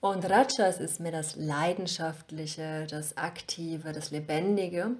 Und 0.00 0.24
Rajas 0.24 0.78
ist 0.80 1.00
mehr 1.00 1.12
das 1.12 1.36
Leidenschaftliche, 1.36 2.86
das 2.88 3.16
Aktive, 3.18 3.92
das 3.92 4.10
Lebendige. 4.10 4.92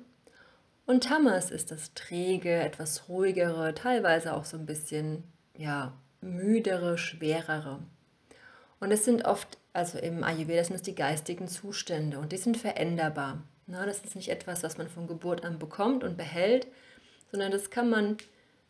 Und 0.87 1.05
Tamas 1.05 1.51
ist 1.51 1.71
das 1.71 1.95
Träge, 1.95 2.53
etwas 2.53 3.09
ruhigere, 3.09 3.75
teilweise 3.75 4.35
auch 4.35 4.45
so 4.45 4.59
ein 4.59 4.67
bisschen 4.67 5.23
ja, 5.57 5.95
müdere, 6.21 6.99
schwerere. 6.99 7.79
Und 8.81 8.91
es 8.91 9.05
sind 9.05 9.25
oft, 9.25 9.57
also 9.73 9.99
im 9.99 10.25
Ayurveda 10.25 10.65
sind 10.65 10.77
es 10.77 10.83
die 10.83 10.95
geistigen 10.95 11.49
Zustände 11.49 12.19
und 12.19 12.33
die 12.33 12.37
sind 12.37 12.57
veränderbar. 12.57 13.43
Na, 13.71 13.85
das 13.85 14.01
ist 14.01 14.17
nicht 14.17 14.31
etwas, 14.31 14.63
was 14.63 14.79
man 14.79 14.89
von 14.89 15.07
Geburt 15.07 15.45
an 15.45 15.59
bekommt 15.59 16.03
und 16.03 16.17
behält, 16.17 16.67
sondern 17.31 17.53
das 17.53 17.69
kann 17.69 17.91
man 17.91 18.17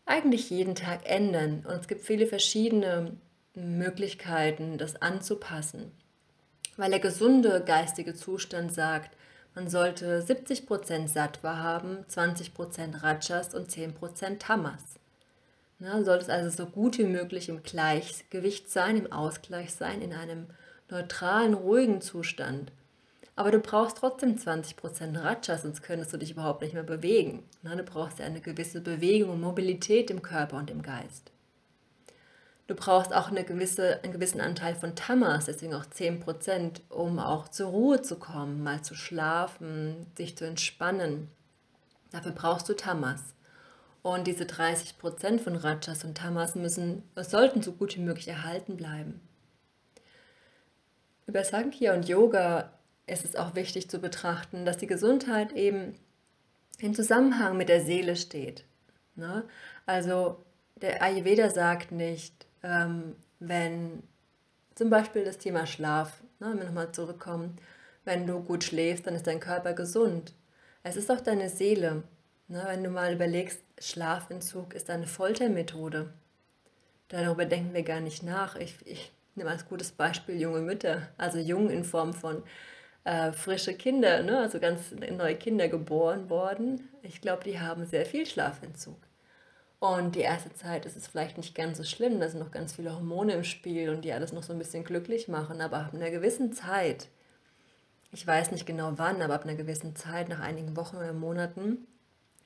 eigentlich 0.05 0.51
jeden 0.51 0.75
Tag 0.75 1.09
ändern. 1.09 1.65
Und 1.65 1.81
es 1.81 1.89
gibt 1.89 2.05
viele 2.05 2.27
verschiedene 2.27 3.17
Möglichkeiten, 3.55 4.77
das 4.77 5.01
anzupassen. 5.01 5.93
Weil 6.77 6.91
der 6.91 6.99
gesunde 6.99 7.63
geistige 7.65 8.15
Zustand 8.15 8.75
sagt, 8.75 9.17
man 9.55 9.69
sollte 9.69 10.21
70% 10.21 11.07
Sattva 11.07 11.59
haben, 11.59 12.05
20% 12.11 13.03
Rajas 13.03 13.55
und 13.55 13.71
10% 13.71 14.39
Tamas. 14.39 14.97
Na, 15.79 16.03
sollte 16.03 16.25
es 16.25 16.31
also 16.31 16.51
so 16.51 16.67
gut 16.67 16.99
wie 16.99 17.05
möglich 17.05 17.49
im 17.49 17.63
Gleichgewicht 17.63 18.69
sein, 18.69 18.97
im 18.97 19.13
Ausgleich 19.13 19.73
sein, 19.73 20.03
in 20.03 20.13
einem 20.13 20.49
neutralen, 20.91 21.55
ruhigen 21.55 22.01
Zustand. 22.01 22.73
Aber 23.39 23.53
du 23.53 23.61
brauchst 23.61 23.99
trotzdem 23.99 24.35
20% 24.35 25.23
Raja, 25.23 25.57
sonst 25.59 25.85
könntest 25.85 26.13
du 26.13 26.17
dich 26.17 26.33
überhaupt 26.33 26.61
nicht 26.61 26.75
mehr 26.75 26.83
bewegen. 26.83 27.45
Du 27.63 27.85
brauchst 27.85 28.19
ja 28.19 28.25
eine 28.25 28.41
gewisse 28.41 28.81
Bewegung 28.81 29.31
und 29.31 29.41
Mobilität 29.41 30.11
im 30.11 30.23
Körper 30.23 30.57
und 30.57 30.73
im 30.73 30.83
Geist. 30.83 31.31
Du 32.67 32.75
brauchst 32.75 33.15
auch 33.15 33.31
eine 33.31 33.45
gewisse, 33.45 34.03
einen 34.03 34.13
gewissen 34.13 34.41
Anteil 34.41 34.75
von 34.75 34.97
Tamas, 34.97 35.45
deswegen 35.45 35.75
auch 35.75 35.85
10%, 35.85 36.81
um 36.89 37.21
auch 37.21 37.47
zur 37.47 37.69
Ruhe 37.69 38.03
zu 38.03 38.17
kommen, 38.17 38.65
mal 38.65 38.83
zu 38.83 38.97
schlafen, 38.97 40.09
sich 40.17 40.37
zu 40.37 40.45
entspannen. 40.45 41.29
Dafür 42.11 42.33
brauchst 42.33 42.69
du 42.69 42.75
Tamas. 42.75 43.23
Und 44.03 44.27
diese 44.27 44.47
30% 44.47 45.39
von 45.39 45.55
Rajas 45.55 46.03
und 46.03 46.19
Tamas 46.19 46.57
müssen, 46.57 47.05
sollten 47.15 47.63
so 47.63 47.71
gut 47.71 47.95
wie 47.95 48.03
möglich 48.03 48.27
erhalten 48.27 48.77
bleiben. 48.77 49.21
Über 51.29 51.45
Sankhya 51.45 51.95
und 51.95 52.09
Yoga 52.09 52.73
ist 53.09 53.25
es 53.25 53.37
auch 53.37 53.55
wichtig 53.55 53.91
zu 53.91 53.99
betrachten, 53.99 54.65
dass 54.65 54.77
die 54.77 54.87
Gesundheit 54.87 55.53
eben 55.53 55.95
im 56.79 56.95
Zusammenhang 56.95 57.57
mit 57.57 57.69
der 57.69 57.81
Seele 57.81 58.17
steht. 58.17 58.65
Ne? 59.17 59.45
Also 59.87 60.45
der 60.77 61.03
Ayurveda 61.03 61.51
sagt 61.51 61.93
nicht, 61.93 62.47
ähm, 62.63 63.17
wenn 63.41 64.03
zum 64.75 64.91
Beispiel 64.91 65.25
das 65.25 65.39
Thema 65.39 65.67
Schlaf, 65.67 66.23
ne, 66.39 66.51
wenn 66.51 66.59
wir 66.59 66.67
nochmal 66.67 66.93
zurückkommen, 66.93 67.57
wenn 68.05 68.27
du 68.27 68.41
gut 68.41 68.65
schläfst, 68.65 69.07
dann 69.07 69.15
ist 69.15 69.27
dein 69.27 69.41
Körper 69.41 69.75
gesund. 69.75 70.35
Es 70.83 70.97
ist 70.97 71.11
auch 71.11 71.21
deine 71.21 71.49
Seele. 71.49 72.05
Ne? 72.47 72.63
Wenn 72.67 72.85
du 72.85 72.91
mal 72.91 73.13
überlegst, 73.13 73.61
Schlafentzug 73.81 74.75
ist 74.75 74.89
eine 74.91 75.07
Foltermethode. 75.07 76.13
darüber 77.09 77.45
denken 77.45 77.75
wir 77.75 77.83
gar 77.83 78.01
nicht 78.01 78.23
nach. 78.23 78.57
Ich, 78.57 78.77
ich 78.85 79.13
nehme 79.35 79.51
als 79.51 79.67
gutes 79.67 79.93
Beispiel 79.93 80.41
junge 80.41 80.61
Mütter, 80.61 81.09
also 81.17 81.39
jung 81.39 81.71
in 81.71 81.85
Form 81.85 82.13
von 82.13 82.43
äh, 83.09 83.33
frische 83.33 83.73
Kinder, 83.73 84.23
ne? 84.23 84.39
also 84.39 84.61
ganz 84.61 84.93
neue 84.93 85.35
Kinder 85.35 85.69
geboren 85.69 86.29
worden. 86.29 86.91
Ich 87.03 87.23
glaube, 87.23 87.43
die 87.43 87.59
haben 87.59 87.87
sehr 87.87 88.05
viel 88.05 88.27
Schlafentzug. 88.27 88.99
Und 89.81 90.15
die 90.15 90.21
erste 90.21 90.53
Zeit 90.53 90.85
ist 90.85 90.97
es 90.97 91.07
vielleicht 91.07 91.39
nicht 91.39 91.55
ganz 91.55 91.79
so 91.79 91.85
schlimm, 91.85 92.21
da 92.21 92.29
sind 92.29 92.41
noch 92.41 92.51
ganz 92.51 92.75
viele 92.75 92.93
Hormone 92.95 93.33
im 93.33 93.45
Spiel 93.45 93.89
und 93.89 94.05
die 94.05 94.13
alles 94.13 94.33
noch 94.35 94.43
so 94.43 94.53
ein 94.53 94.59
bisschen 94.59 94.85
glücklich 94.85 95.27
machen, 95.27 95.63
aber 95.63 95.79
ab 95.79 95.95
einer 95.95 96.11
gewissen 96.11 96.53
Zeit, 96.53 97.09
ich 98.13 98.27
weiß 98.27 98.51
nicht 98.51 98.67
genau 98.67 98.93
wann, 98.97 99.23
aber 99.23 99.35
ab 99.35 99.45
einer 99.45 99.55
gewissen 99.55 99.97
Zeit, 99.97 100.29
nach 100.29 100.41
einigen 100.41 100.77
Wochen 100.77 100.97
oder 100.97 101.15
Monaten, 101.15 101.87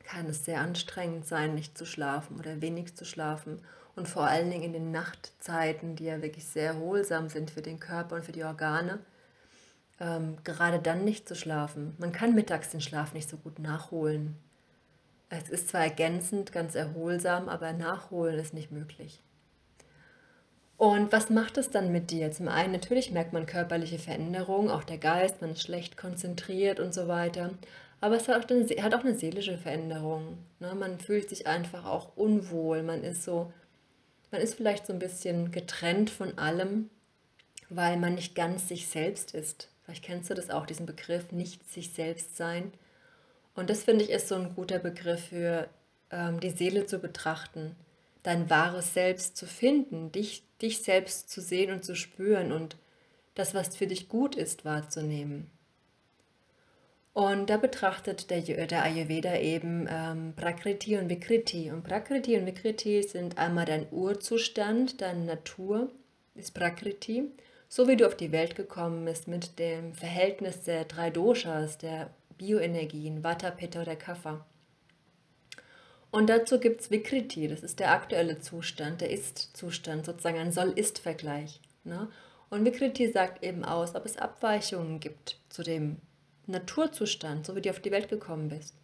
kann 0.05 0.27
es 0.27 0.45
sehr 0.45 0.61
anstrengend 0.61 1.27
sein, 1.27 1.55
nicht 1.55 1.77
zu 1.77 1.87
schlafen 1.87 2.39
oder 2.39 2.61
wenig 2.61 2.95
zu 2.95 3.05
schlafen. 3.05 3.61
Und 3.97 4.07
vor 4.07 4.25
allen 4.25 4.51
Dingen 4.51 4.65
in 4.65 4.73
den 4.73 4.93
Nachtzeiten, 4.93 5.97
die 5.97 6.05
ja 6.05 6.23
wirklich 6.23 6.47
sehr 6.47 6.75
erholsam 6.75 7.29
sind 7.29 7.51
für 7.51 7.63
den 7.63 7.81
Körper 7.81 8.17
und 8.17 8.25
für 8.25 8.33
die 8.33 8.45
Organe, 8.45 9.01
ähm, 10.03 10.37
gerade 10.43 10.81
dann 10.81 11.05
nicht 11.05 11.29
zu 11.29 11.37
schlafen. 11.37 11.95
Man 11.99 12.13
kann 12.13 12.35
mittags 12.35 12.71
den 12.71 12.81
Schlaf 12.81 13.15
nicht 13.15 13.29
so 13.29 13.37
gut 13.37 13.61
nachholen. 13.61 14.37
Es 15.29 15.49
ist 15.49 15.69
zwar 15.69 15.83
ergänzend, 15.83 16.53
ganz 16.53 16.75
erholsam, 16.75 17.49
aber 17.49 17.73
nachholen 17.73 18.39
ist 18.39 18.53
nicht 18.53 18.73
möglich. 18.73 19.23
Und 20.77 21.13
was 21.13 21.31
macht 21.31 21.57
es 21.57 21.71
dann 21.71 21.93
mit 21.93 22.11
dir? 22.11 22.33
Zum 22.33 22.49
einen 22.49 22.73
natürlich 22.73 23.13
merkt 23.13 23.33
man 23.33 23.47
körperliche 23.47 24.01
Veränderungen, 24.01 24.69
auch 24.69 24.83
der 24.83 24.99
Geist, 24.99 25.41
man 25.41 25.53
ist 25.53 25.63
schlecht 25.63 25.97
konzentriert 25.97 26.81
und 26.81 26.93
so 26.93 27.07
weiter. 27.07 27.51
Aber 28.01 28.17
es 28.17 28.27
hat 28.27 28.45
auch 28.45 28.51
eine, 28.51 28.67
hat 28.83 28.95
auch 28.95 29.05
eine 29.05 29.15
seelische 29.15 29.57
Veränderung. 29.57 30.39
Ne? 30.59 30.75
Man 30.75 30.99
fühlt 30.99 31.29
sich 31.29 31.47
einfach 31.47 31.85
auch 31.85 32.17
unwohl. 32.17 32.83
Man 32.83 33.05
ist 33.05 33.23
so, 33.23 33.53
man 34.33 34.41
ist 34.41 34.55
vielleicht 34.57 34.89
so 34.89 34.93
ein 34.93 34.99
bisschen 34.99 35.53
getrennt 35.53 36.11
von 36.11 36.37
allem, 36.37 36.91
weil 37.71 37.97
man 37.97 38.17
nicht 38.17 38.35
ganz 38.35 38.67
sich 38.67 38.89
selbst 38.89 39.35
ist. 39.35 39.72
Vielleicht 39.93 40.07
kennst 40.07 40.31
du 40.31 40.35
das 40.35 40.49
auch, 40.49 40.65
diesen 40.65 40.87
Begriff, 40.87 41.33
nicht 41.33 41.71
sich 41.71 41.93
selbst 41.93 42.39
sein. 42.39 42.73
Und 43.55 43.69
das 43.69 43.85
finde 43.85 44.05
ich 44.05 44.11
ist 44.11 44.27
so 44.27 44.37
ein 44.37 44.55
guter 44.55 44.79
Begriff 44.79 45.27
für 45.27 45.69
ähm, 46.11 46.41
die 46.41 46.49
Seele 46.49 46.87
zu 46.87 46.99
betrachten, 46.99 47.77
dein 48.23 48.49
wahres 48.49 48.95
Selbst 48.95 49.37
zu 49.37 49.47
finden, 49.47 50.11
dich, 50.11 50.45
dich 50.63 50.81
selbst 50.81 51.29
zu 51.29 51.43
sehen 51.43 51.71
und 51.71 51.85
zu 51.85 51.95
spüren 51.95 52.53
und 52.53 52.79
das, 53.35 53.55
was 53.55 53.77
für 53.77 53.87
dich 53.87 54.09
gut 54.09 54.35
ist, 54.35 54.65
wahrzunehmen. 54.65 55.51
Und 57.13 57.51
da 57.51 57.59
betrachtet 57.59 58.31
der, 58.31 58.41
der 58.41 58.85
Ayurveda 58.85 59.37
eben 59.37 59.87
ähm, 59.91 60.33
Prakriti 60.35 60.97
und 60.97 61.11
Vikriti. 61.11 61.71
Und 61.71 61.83
Prakriti 61.83 62.39
und 62.39 62.47
Vikriti 62.47 63.03
sind 63.03 63.37
einmal 63.37 63.67
dein 63.67 63.87
Urzustand, 63.91 65.03
deine 65.03 65.27
Natur, 65.27 65.91
ist 66.35 66.55
Prakriti, 66.55 67.31
so 67.75 67.89
wie 67.89 67.97
du 67.97 68.07
auf 68.07 68.15
die 68.15 68.33
Welt 68.33 68.55
gekommen 68.55 69.07
bist 69.07 69.29
mit 69.29 69.59
dem 69.59 69.95
Verhältnis 69.95 70.61
der 70.61 70.85
drei 70.85 71.09
Doshas, 71.09 71.79
der 71.79 72.11
Bioenergien, 72.37 73.25
Vata, 73.25 73.51
Pitta 73.51 73.81
oder 73.81 73.97
Kapha. 73.97 74.45
Und 76.11 76.29
dazu 76.29 76.61
gibt 76.61 76.83
es 76.83 76.91
Vikriti, 76.91 77.49
das 77.49 77.63
ist 77.63 77.81
der 77.81 77.93
aktuelle 77.93 78.41
Zustand, 78.41 79.01
der 79.01 79.09
Ist-Zustand, 79.09 80.05
sozusagen 80.05 80.37
ein 80.37 80.53
Soll-Ist-Vergleich. 80.53 81.63
Ne? 81.85 82.11
Und 82.51 82.67
Vikriti 82.67 83.11
sagt 83.11 83.43
eben 83.43 83.65
aus, 83.65 83.95
ob 83.95 84.05
es 84.05 84.19
Abweichungen 84.19 85.01
gibt 85.01 85.39
zu 85.49 85.63
dem 85.63 85.97
Naturzustand, 86.47 87.47
so 87.47 87.57
wie 87.57 87.63
du 87.63 87.71
auf 87.71 87.81
die 87.81 87.91
Welt 87.91 88.11
gekommen 88.11 88.51
bist. 88.51 88.75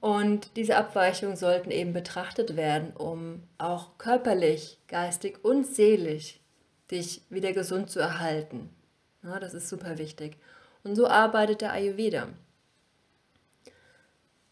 Und 0.00 0.56
diese 0.56 0.78
Abweichungen 0.78 1.36
sollten 1.36 1.70
eben 1.70 1.92
betrachtet 1.92 2.56
werden, 2.56 2.96
um 2.96 3.42
auch 3.58 3.98
körperlich, 3.98 4.78
geistig 4.88 5.44
und 5.44 5.66
seelisch 5.66 6.40
dich 6.90 7.22
wieder 7.30 7.52
gesund 7.52 7.90
zu 7.90 8.00
erhalten. 8.00 8.70
Ja, 9.22 9.38
das 9.38 9.54
ist 9.54 9.68
super 9.68 9.98
wichtig. 9.98 10.36
Und 10.84 10.96
so 10.96 11.06
arbeitet 11.06 11.60
der 11.60 11.72
Ayurveda. 11.72 12.28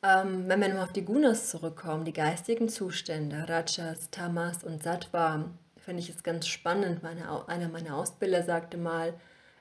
Ähm, 0.03 0.49
wenn 0.49 0.61
wir 0.61 0.68
nochmal 0.68 0.85
auf 0.85 0.92
die 0.92 1.05
Gunas 1.05 1.51
zurückkommen, 1.51 2.05
die 2.05 2.12
geistigen 2.12 2.68
Zustände, 2.68 3.49
Rajas, 3.49 4.11
Tamas 4.11 4.64
und 4.64 4.83
Sattva, 4.83 5.44
finde 5.79 6.03
ich 6.03 6.11
es 6.11 6.22
ganz 6.22 6.46
spannend. 6.46 7.03
Meine, 7.03 7.49
einer 7.49 7.68
meiner 7.68 7.96
Ausbilder 7.96 8.42
sagte 8.42 8.77
mal, 8.77 9.14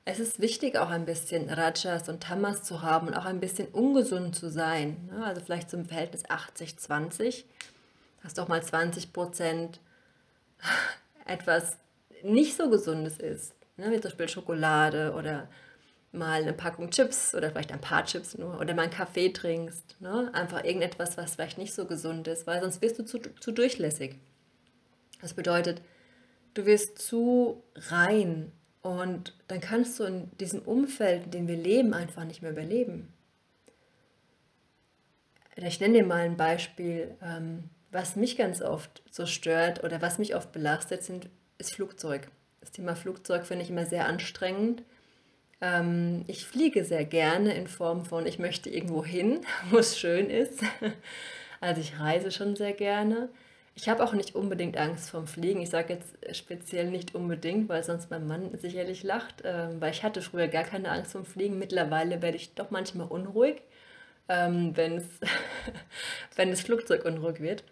es 0.08 0.20
ist 0.20 0.40
wichtig, 0.40 0.78
auch 0.78 0.90
ein 0.90 1.06
bisschen 1.06 1.50
Rajas 1.50 2.10
und 2.10 2.22
Tamas 2.22 2.64
zu 2.64 2.84
haben 2.84 3.08
und 3.08 3.16
auch 3.16 3.26
ein 3.26 3.40
bisschen 3.40 3.68
ungesund 3.70 4.36
zu 4.36 4.50
sein. 4.50 5.10
Ne? 5.12 5.26
Also 5.26 5.42
vielleicht 5.42 5.70
zum 5.70 5.86
Verhältnis 5.86 6.26
80-20. 6.26 7.44
Hast 8.24 8.38
doch 8.38 8.48
mal 8.48 8.62
20 8.62 9.14
Prozent 9.14 9.80
etwas 11.26 11.78
nicht 12.26 12.56
so 12.56 12.70
Gesundes 12.70 13.18
ist. 13.18 13.54
Ne? 13.78 13.92
Wie 13.92 13.96
zum 13.96 14.04
Beispiel 14.04 14.30
Schokolade 14.30 15.14
oder 15.14 15.48
mal 16.12 16.42
eine 16.42 16.54
Packung 16.54 16.90
Chips 16.90 17.36
oder 17.36 17.52
vielleicht 17.52 17.72
ein 17.72 17.82
paar 17.82 18.06
Chips 18.06 18.38
nur 18.38 18.60
oder 18.60 18.74
mal 18.74 18.84
einen 18.84 18.92
Kaffee 18.92 19.30
trinkst. 19.30 19.98
Ne? 20.00 20.30
Einfach 20.34 20.64
irgendetwas, 20.64 21.18
was 21.18 21.36
vielleicht 21.36 21.58
nicht 21.58 21.74
so 21.74 21.86
gesund 21.86 22.28
ist, 22.28 22.48
weil 22.48 22.62
sonst 22.62 22.82
wirst 22.82 23.00
du 23.00 23.06
zu, 23.06 23.20
zu 23.20 23.52
durchlässig. 23.52 24.16
Das 25.22 25.34
bedeutet, 25.34 25.82
du 26.54 26.66
wirst 26.66 27.00
zu 27.00 27.64
rein 27.76 28.52
und 28.82 29.34
dann 29.48 29.60
kannst 29.62 30.00
du 30.00 30.04
in 30.04 30.32
diesem 30.40 30.62
Umfeld, 30.62 31.26
in 31.26 31.32
dem 31.32 31.48
wir 31.48 31.58
leben, 31.58 31.94
einfach 31.94 32.24
nicht 32.24 32.42
mehr 32.42 32.52
überleben. 32.52 33.12
Ich 35.56 35.80
nenne 35.80 36.00
dir 36.00 36.06
mal 36.06 36.22
ein 36.22 36.38
Beispiel, 36.38 37.16
ähm, 37.22 37.70
was 37.92 38.18
mich 38.18 38.36
ganz 38.36 38.62
oft 38.62 39.02
so 39.10 39.26
stört 39.26 39.84
oder 39.84 40.02
was 40.02 40.20
mich 40.20 40.36
oft 40.36 40.52
belastet, 40.52 41.04
sind, 41.04 41.30
ist 41.58 41.74
Flugzeug. 41.74 42.28
Das 42.62 42.72
Thema 42.72 42.96
Flugzeug 42.96 43.46
finde 43.46 43.63
ich 43.63 43.70
immer 43.70 43.86
sehr 43.86 44.08
anstrengend 44.08 44.84
ähm, 45.62 46.26
ich 46.28 46.46
fliege 46.46 46.84
sehr 46.84 47.06
gerne 47.06 47.54
in 47.56 47.68
Form 47.68 48.06
von, 48.06 48.26
ich 48.26 48.39
möchte 48.39 48.70
irgendwo 48.70 49.04
hin, 49.06 49.41
wo 49.70 49.78
es 49.78 49.98
schön 50.00 50.30
ist. 50.30 50.62
Also 51.62 51.82
ich 51.82 52.00
reise 52.00 52.32
schon 52.32 52.56
sehr 52.56 52.74
gerne. 52.74 53.30
Ich 53.76 53.89
habe 53.89 54.04
auch 54.04 54.13
nicht 54.13 54.36
unbedingt 54.36 54.78
Angst 54.78 55.10
vorm 55.10 55.26
Fliegen. 55.26 55.62
Ich 55.62 55.70
sage 55.70 55.94
jetzt 55.94 56.38
speziell 56.38 56.91
nicht 56.91 57.15
unbedingt, 57.15 57.70
weil 57.70 57.82
sonst 57.82 58.12
mein 58.12 58.28
Mann 58.28 58.56
sicherlich 58.60 59.02
lacht, 59.04 59.41
ähm, 59.46 59.80
weil 59.80 59.91
ich 59.91 60.04
hatte 60.04 60.22
früher 60.22 60.48
gar 60.48 60.65
keine 60.65 60.91
Angst 60.91 61.13
vorm 61.13 61.26
Fliegen. 61.26 61.58
Mittlerweile 61.58 62.22
werde 62.22 62.38
ich 62.38 62.54
doch 62.54 62.72
manchmal 62.72 63.08
unruhig, 63.08 63.62
ähm, 64.28 64.76
wenn 66.36 66.50
das 66.52 66.62
Flugzeug 66.62 67.06
unruhig 67.06 67.39
wird. 67.39 67.63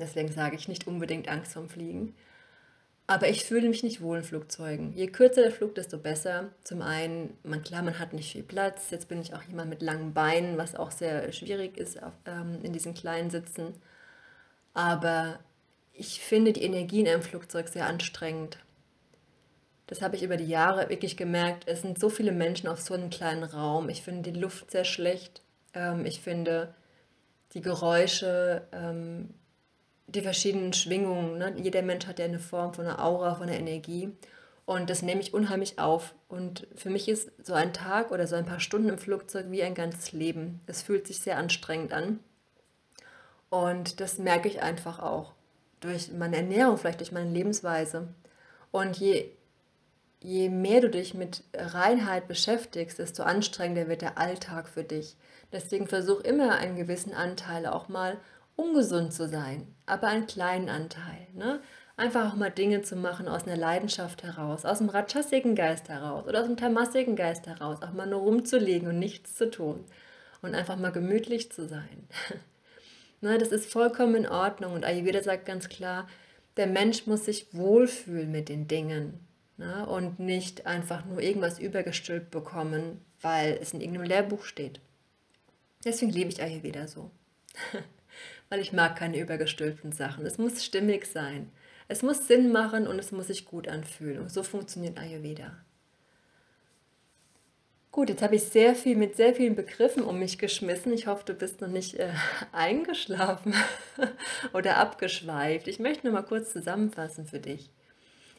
Deswegen 0.00 0.32
sage 0.32 0.56
ich 0.56 0.66
nicht 0.66 0.86
unbedingt 0.88 1.28
Angst 1.28 1.52
vorm 1.52 1.68
Fliegen. 1.68 2.16
Aber 3.10 3.30
ich 3.30 3.44
fühle 3.44 3.70
mich 3.70 3.82
nicht 3.82 4.02
wohl 4.02 4.18
in 4.18 4.22
Flugzeugen. 4.22 4.92
Je 4.92 5.06
kürzer 5.06 5.40
der 5.40 5.50
Flug, 5.50 5.74
desto 5.74 5.96
besser. 5.96 6.50
Zum 6.62 6.82
einen, 6.82 7.38
man, 7.42 7.62
klar, 7.62 7.82
man 7.82 7.98
hat 7.98 8.12
nicht 8.12 8.30
viel 8.30 8.42
Platz. 8.42 8.90
Jetzt 8.90 9.08
bin 9.08 9.22
ich 9.22 9.32
auch 9.32 9.42
jemand 9.44 9.70
mit 9.70 9.80
langen 9.80 10.12
Beinen, 10.12 10.58
was 10.58 10.74
auch 10.74 10.90
sehr 10.90 11.32
schwierig 11.32 11.78
ist 11.78 12.02
auf, 12.02 12.12
ähm, 12.26 12.58
in 12.62 12.74
diesen 12.74 12.92
kleinen 12.92 13.30
Sitzen. 13.30 13.72
Aber 14.74 15.38
ich 15.94 16.20
finde 16.20 16.52
die 16.52 16.62
Energie 16.62 17.00
in 17.00 17.08
einem 17.08 17.22
Flugzeug 17.22 17.68
sehr 17.68 17.86
anstrengend. 17.86 18.58
Das 19.86 20.02
habe 20.02 20.16
ich 20.16 20.22
über 20.22 20.36
die 20.36 20.44
Jahre 20.44 20.90
wirklich 20.90 21.16
gemerkt. 21.16 21.66
Es 21.66 21.80
sind 21.80 21.98
so 21.98 22.10
viele 22.10 22.32
Menschen 22.32 22.68
auf 22.68 22.82
so 22.82 22.92
einem 22.92 23.08
kleinen 23.08 23.42
Raum. 23.44 23.88
Ich 23.88 24.02
finde 24.02 24.30
die 24.30 24.38
Luft 24.38 24.70
sehr 24.70 24.84
schlecht. 24.84 25.40
Ähm, 25.72 26.04
ich 26.04 26.20
finde 26.20 26.74
die 27.54 27.62
Geräusche 27.62 28.68
ähm, 28.70 29.30
die 30.08 30.22
verschiedenen 30.22 30.72
Schwingungen. 30.72 31.38
Ne? 31.38 31.54
Jeder 31.56 31.82
Mensch 31.82 32.06
hat 32.06 32.18
ja 32.18 32.24
eine 32.24 32.38
Form 32.38 32.74
von 32.74 32.86
einer 32.86 33.04
Aura, 33.04 33.34
von 33.34 33.48
einer 33.48 33.58
Energie. 33.58 34.10
Und 34.64 34.90
das 34.90 35.02
nehme 35.02 35.20
ich 35.20 35.32
unheimlich 35.32 35.78
auf. 35.78 36.14
Und 36.28 36.66
für 36.74 36.90
mich 36.90 37.08
ist 37.08 37.30
so 37.42 37.54
ein 37.54 37.72
Tag 37.72 38.10
oder 38.10 38.26
so 38.26 38.36
ein 38.36 38.46
paar 38.46 38.60
Stunden 38.60 38.88
im 38.88 38.98
Flugzeug 38.98 39.46
wie 39.50 39.62
ein 39.62 39.74
ganzes 39.74 40.12
Leben. 40.12 40.60
Es 40.66 40.82
fühlt 40.82 41.06
sich 41.06 41.20
sehr 41.20 41.38
anstrengend 41.38 41.92
an. 41.92 42.20
Und 43.50 44.00
das 44.00 44.18
merke 44.18 44.48
ich 44.48 44.62
einfach 44.62 44.98
auch 44.98 45.32
durch 45.80 46.12
meine 46.12 46.36
Ernährung, 46.36 46.76
vielleicht 46.76 47.00
durch 47.00 47.12
meine 47.12 47.30
Lebensweise. 47.30 48.08
Und 48.70 48.98
je, 48.98 49.30
je 50.20 50.48
mehr 50.48 50.80
du 50.80 50.90
dich 50.90 51.14
mit 51.14 51.44
Reinheit 51.54 52.28
beschäftigst, 52.28 52.98
desto 52.98 53.22
anstrengender 53.22 53.88
wird 53.88 54.02
der 54.02 54.18
Alltag 54.18 54.68
für 54.68 54.84
dich. 54.84 55.16
Deswegen 55.52 55.86
versuch 55.86 56.20
immer 56.20 56.56
einen 56.56 56.76
gewissen 56.76 57.14
Anteil 57.14 57.66
auch 57.66 57.88
mal 57.88 58.18
ungesund 58.58 59.12
zu 59.12 59.28
sein, 59.28 59.66
aber 59.86 60.08
einen 60.08 60.26
kleinen 60.26 60.68
Anteil. 60.68 61.28
Ne? 61.32 61.60
Einfach 61.96 62.32
auch 62.32 62.36
mal 62.36 62.50
Dinge 62.50 62.82
zu 62.82 62.96
machen 62.96 63.28
aus 63.28 63.44
einer 63.44 63.56
Leidenschaft 63.56 64.24
heraus, 64.24 64.64
aus 64.64 64.78
dem 64.78 64.88
ratschasigen 64.88 65.54
Geist 65.54 65.88
heraus 65.88 66.26
oder 66.26 66.40
aus 66.40 66.46
dem 66.46 66.56
tamassigen 66.56 67.16
Geist 67.16 67.46
heraus, 67.46 67.82
auch 67.82 67.92
mal 67.92 68.06
nur 68.06 68.20
rumzulegen 68.20 68.88
und 68.88 68.98
nichts 68.98 69.36
zu 69.36 69.50
tun 69.50 69.84
und 70.42 70.54
einfach 70.54 70.76
mal 70.76 70.92
gemütlich 70.92 71.52
zu 71.52 71.68
sein. 71.68 72.08
ne, 73.20 73.38
das 73.38 73.48
ist 73.48 73.72
vollkommen 73.72 74.16
in 74.16 74.28
Ordnung 74.28 74.72
und 74.72 74.84
Ayurveda 74.84 75.22
sagt 75.22 75.46
ganz 75.46 75.68
klar, 75.68 76.08
der 76.56 76.66
Mensch 76.66 77.06
muss 77.06 77.26
sich 77.26 77.54
wohlfühlen 77.54 78.30
mit 78.32 78.48
den 78.48 78.66
Dingen 78.66 79.20
ne, 79.56 79.86
und 79.86 80.18
nicht 80.18 80.66
einfach 80.66 81.04
nur 81.04 81.20
irgendwas 81.20 81.60
übergestülpt 81.60 82.32
bekommen, 82.32 83.00
weil 83.20 83.56
es 83.62 83.72
in 83.72 83.80
irgendeinem 83.80 84.08
Lehrbuch 84.08 84.42
steht. 84.42 84.80
Deswegen 85.84 86.10
liebe 86.10 86.30
ich 86.30 86.42
Ayurveda 86.42 86.88
so. 86.88 87.12
weil 88.48 88.60
ich 88.60 88.72
mag 88.72 88.96
keine 88.96 89.18
übergestülpten 89.18 89.92
Sachen. 89.92 90.26
Es 90.26 90.38
muss 90.38 90.64
stimmig 90.64 91.06
sein. 91.06 91.52
Es 91.88 92.02
muss 92.02 92.26
Sinn 92.26 92.50
machen 92.52 92.86
und 92.86 92.98
es 92.98 93.12
muss 93.12 93.28
sich 93.28 93.46
gut 93.46 93.68
anfühlen. 93.68 94.20
Und 94.20 94.30
so 94.30 94.42
funktioniert 94.42 94.98
Ayurveda. 94.98 95.56
Gut, 97.90 98.10
jetzt 98.10 98.20
habe 98.22 98.36
ich 98.36 98.44
sehr 98.44 98.74
viel 98.74 98.96
mit 98.96 99.16
sehr 99.16 99.34
vielen 99.34 99.56
Begriffen 99.56 100.04
um 100.04 100.18
mich 100.18 100.36
geschmissen. 100.38 100.92
Ich 100.92 101.06
hoffe, 101.06 101.24
du 101.24 101.32
bist 101.34 101.62
noch 101.62 101.68
nicht 101.68 101.94
äh, 101.94 102.10
eingeschlafen 102.52 103.54
oder 104.52 104.76
abgeschweift. 104.76 105.66
Ich 105.66 105.78
möchte 105.78 106.06
nur 106.06 106.12
mal 106.14 106.22
kurz 106.22 106.52
zusammenfassen 106.52 107.24
für 107.26 107.40
dich. 107.40 107.70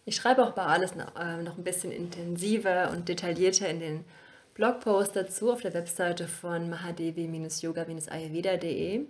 Ich 0.06 0.16
schreibe 0.16 0.46
auch 0.46 0.52
bei 0.52 0.64
alles 0.64 0.96
noch, 0.96 1.16
äh, 1.20 1.42
noch 1.42 1.58
ein 1.58 1.64
bisschen 1.64 1.92
intensiver 1.92 2.92
und 2.92 3.10
detaillierter 3.10 3.68
in 3.68 3.80
den 3.80 4.06
Blogpost 4.54 5.16
dazu 5.16 5.52
auf 5.52 5.62
der 5.62 5.74
Webseite 5.74 6.28
von 6.28 6.70
mahadevi-yoga-ayurveda.de. 6.70 9.08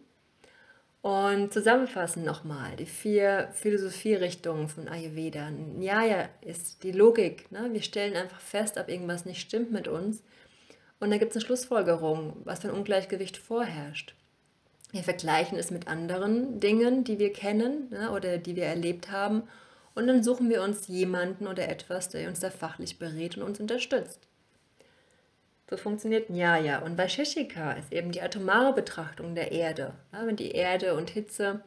Und 1.02 1.54
zusammenfassen 1.54 2.26
nochmal 2.26 2.76
die 2.76 2.86
vier 2.86 3.50
Philosophierichtungen 3.54 4.68
von 4.68 4.90
Ayurveda. 4.90 5.50
Nyaya 5.50 6.28
ist 6.42 6.84
die 6.84 6.92
Logik. 6.92 7.50
Ne? 7.52 7.70
Wir 7.72 7.82
stellen 7.82 8.18
einfach 8.18 8.42
fest, 8.42 8.78
ob 8.78 8.90
irgendwas 8.90 9.26
nicht 9.26 9.40
stimmt 9.40 9.72
mit 9.72 9.88
uns. 9.88 10.22
Und 11.00 11.12
dann 11.12 11.20
gibt 11.20 11.32
es 11.32 11.38
eine 11.38 11.46
Schlussfolgerung, 11.46 12.42
was 12.44 12.60
für 12.60 12.68
ein 12.68 12.74
Ungleichgewicht 12.74 13.38
vorherrscht. 13.38 14.14
Wir 14.92 15.04
vergleichen 15.04 15.58
es 15.58 15.72
mit 15.72 15.88
anderen 15.88 16.60
Dingen, 16.60 17.06
die 17.06 17.20
wir 17.20 17.32
kennen 17.32 17.90
ne? 17.92 18.12
oder 18.12 18.38
die 18.38 18.58
wir 18.58 18.66
erlebt 18.66 19.10
haben. 19.10 19.44
Und 19.96 20.08
dann 20.08 20.24
suchen 20.24 20.50
wir 20.50 20.62
uns 20.64 20.88
jemanden 20.88 21.48
oder 21.48 21.70
etwas, 21.70 22.10
der 22.10 22.28
uns 22.28 22.42
da 22.42 22.50
fachlich 22.50 23.00
berät 23.00 23.38
und 23.38 23.44
uns 23.44 23.60
unterstützt. 23.60 24.29
So 25.70 25.78
funktioniert 25.78 26.30
Nyaya. 26.32 26.80
Und 26.80 26.96
bei 26.96 27.08
Shishika 27.08 27.74
ist 27.74 27.94
eben 27.94 28.12
die 28.12 28.22
atomare 28.22 28.74
Betrachtung 28.74 29.36
der 29.36 29.52
Erde. 29.52 29.94
Ja, 30.12 30.26
wenn 30.26 30.36
die 30.36 30.52
Erde 30.52 30.96
und 30.96 31.12
Hitze 31.12 31.62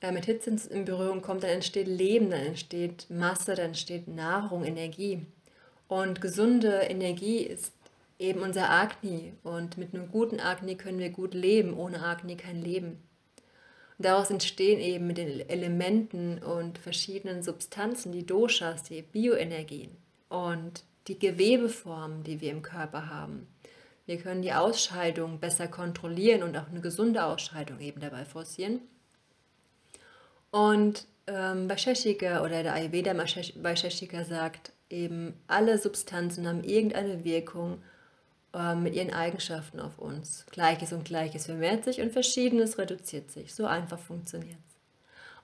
äh, 0.00 0.10
mit 0.10 0.24
Hitze 0.24 0.56
in 0.70 0.84
Berührung 0.84 1.22
kommt, 1.22 1.44
dann 1.44 1.50
entsteht 1.50 1.86
Leben, 1.86 2.30
dann 2.30 2.40
entsteht 2.40 3.06
Masse, 3.08 3.54
dann 3.54 3.66
entsteht 3.66 4.08
Nahrung, 4.08 4.64
Energie. 4.64 5.24
Und 5.86 6.20
gesunde 6.20 6.72
Energie 6.88 7.38
ist 7.38 7.72
eben 8.18 8.40
unser 8.40 8.68
Agni. 8.68 9.32
Und 9.44 9.78
mit 9.78 9.94
einem 9.94 10.10
guten 10.10 10.40
Agni 10.40 10.74
können 10.74 10.98
wir 10.98 11.10
gut 11.10 11.32
leben, 11.32 11.76
ohne 11.76 12.02
Agni 12.02 12.36
kein 12.36 12.60
Leben. 12.60 12.98
Und 13.98 14.04
daraus 14.04 14.28
entstehen 14.28 14.80
eben 14.80 15.06
mit 15.06 15.18
den 15.18 15.48
Elementen 15.48 16.38
und 16.42 16.78
verschiedenen 16.78 17.44
Substanzen 17.44 18.10
die 18.10 18.26
Doshas, 18.26 18.82
die 18.82 19.02
Bioenergien. 19.02 19.96
Und 20.28 20.82
die 21.08 21.18
Gewebeformen, 21.18 22.24
die 22.24 22.40
wir 22.40 22.50
im 22.50 22.62
Körper 22.62 23.08
haben. 23.08 23.46
Wir 24.06 24.18
können 24.18 24.42
die 24.42 24.52
Ausscheidung 24.52 25.40
besser 25.40 25.68
kontrollieren 25.68 26.42
und 26.42 26.56
auch 26.56 26.68
eine 26.68 26.80
gesunde 26.80 27.24
Ausscheidung 27.24 27.80
eben 27.80 28.00
dabei 28.00 28.24
forcieren. 28.24 28.80
Und 30.50 31.06
ähm, 31.26 31.66
bei 31.68 31.76
Sheshika 31.76 32.42
oder 32.42 32.62
der 32.62 32.74
Ayurveda 32.74 33.12
bei 33.14 33.76
Sheshika 33.76 34.24
sagt 34.24 34.72
eben, 34.88 35.34
alle 35.48 35.78
Substanzen 35.78 36.46
haben 36.46 36.62
irgendeine 36.62 37.24
Wirkung 37.24 37.82
äh, 38.54 38.74
mit 38.74 38.94
ihren 38.94 39.12
Eigenschaften 39.12 39.80
auf 39.80 39.98
uns. 39.98 40.46
Gleiches 40.50 40.92
und 40.92 41.04
Gleiches 41.04 41.46
vermehrt 41.46 41.84
sich 41.84 42.00
und 42.00 42.12
Verschiedenes 42.12 42.78
reduziert 42.78 43.30
sich. 43.30 43.54
So 43.54 43.66
einfach 43.66 43.98
funktioniert 43.98 44.58
es. 44.68 44.76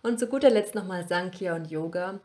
Und 0.02 0.18
zu 0.18 0.26
guter 0.28 0.50
Letzt 0.50 0.74
nochmal 0.74 1.06
Sankhya 1.06 1.54
und 1.54 1.70
Yoga. 1.70 2.20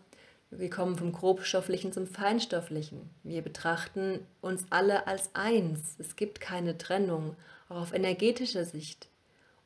Wir 0.49 0.69
kommen 0.69 0.95
vom 0.95 1.11
Grobstofflichen 1.11 1.91
zum 1.91 2.07
Feinstofflichen. 2.07 3.09
Wir 3.23 3.41
betrachten 3.41 4.25
uns 4.41 4.65
alle 4.69 5.05
als 5.05 5.29
eins. 5.33 5.95
Es 5.99 6.15
gibt 6.15 6.39
keine 6.39 6.77
Trennung, 6.77 7.35
auch 7.67 7.81
auf 7.81 7.93
energetischer 7.93 8.63
Sicht. 8.63 9.09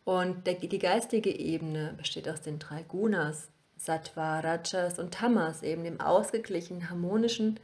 Und 0.03 0.47
der, 0.47 0.55
die 0.55 0.79
geistige 0.79 1.29
Ebene 1.29 1.93
besteht 1.97 2.27
aus 2.27 2.41
den 2.41 2.57
drei 2.57 2.81
Gunas, 2.81 3.49
Sattva, 3.77 4.39
Rajas 4.39 4.97
und 4.97 5.13
Tamas, 5.13 5.61
eben 5.61 5.83
dem 5.83 6.01
ausgeglichenen, 6.01 6.89
harmonischen, 6.89 7.59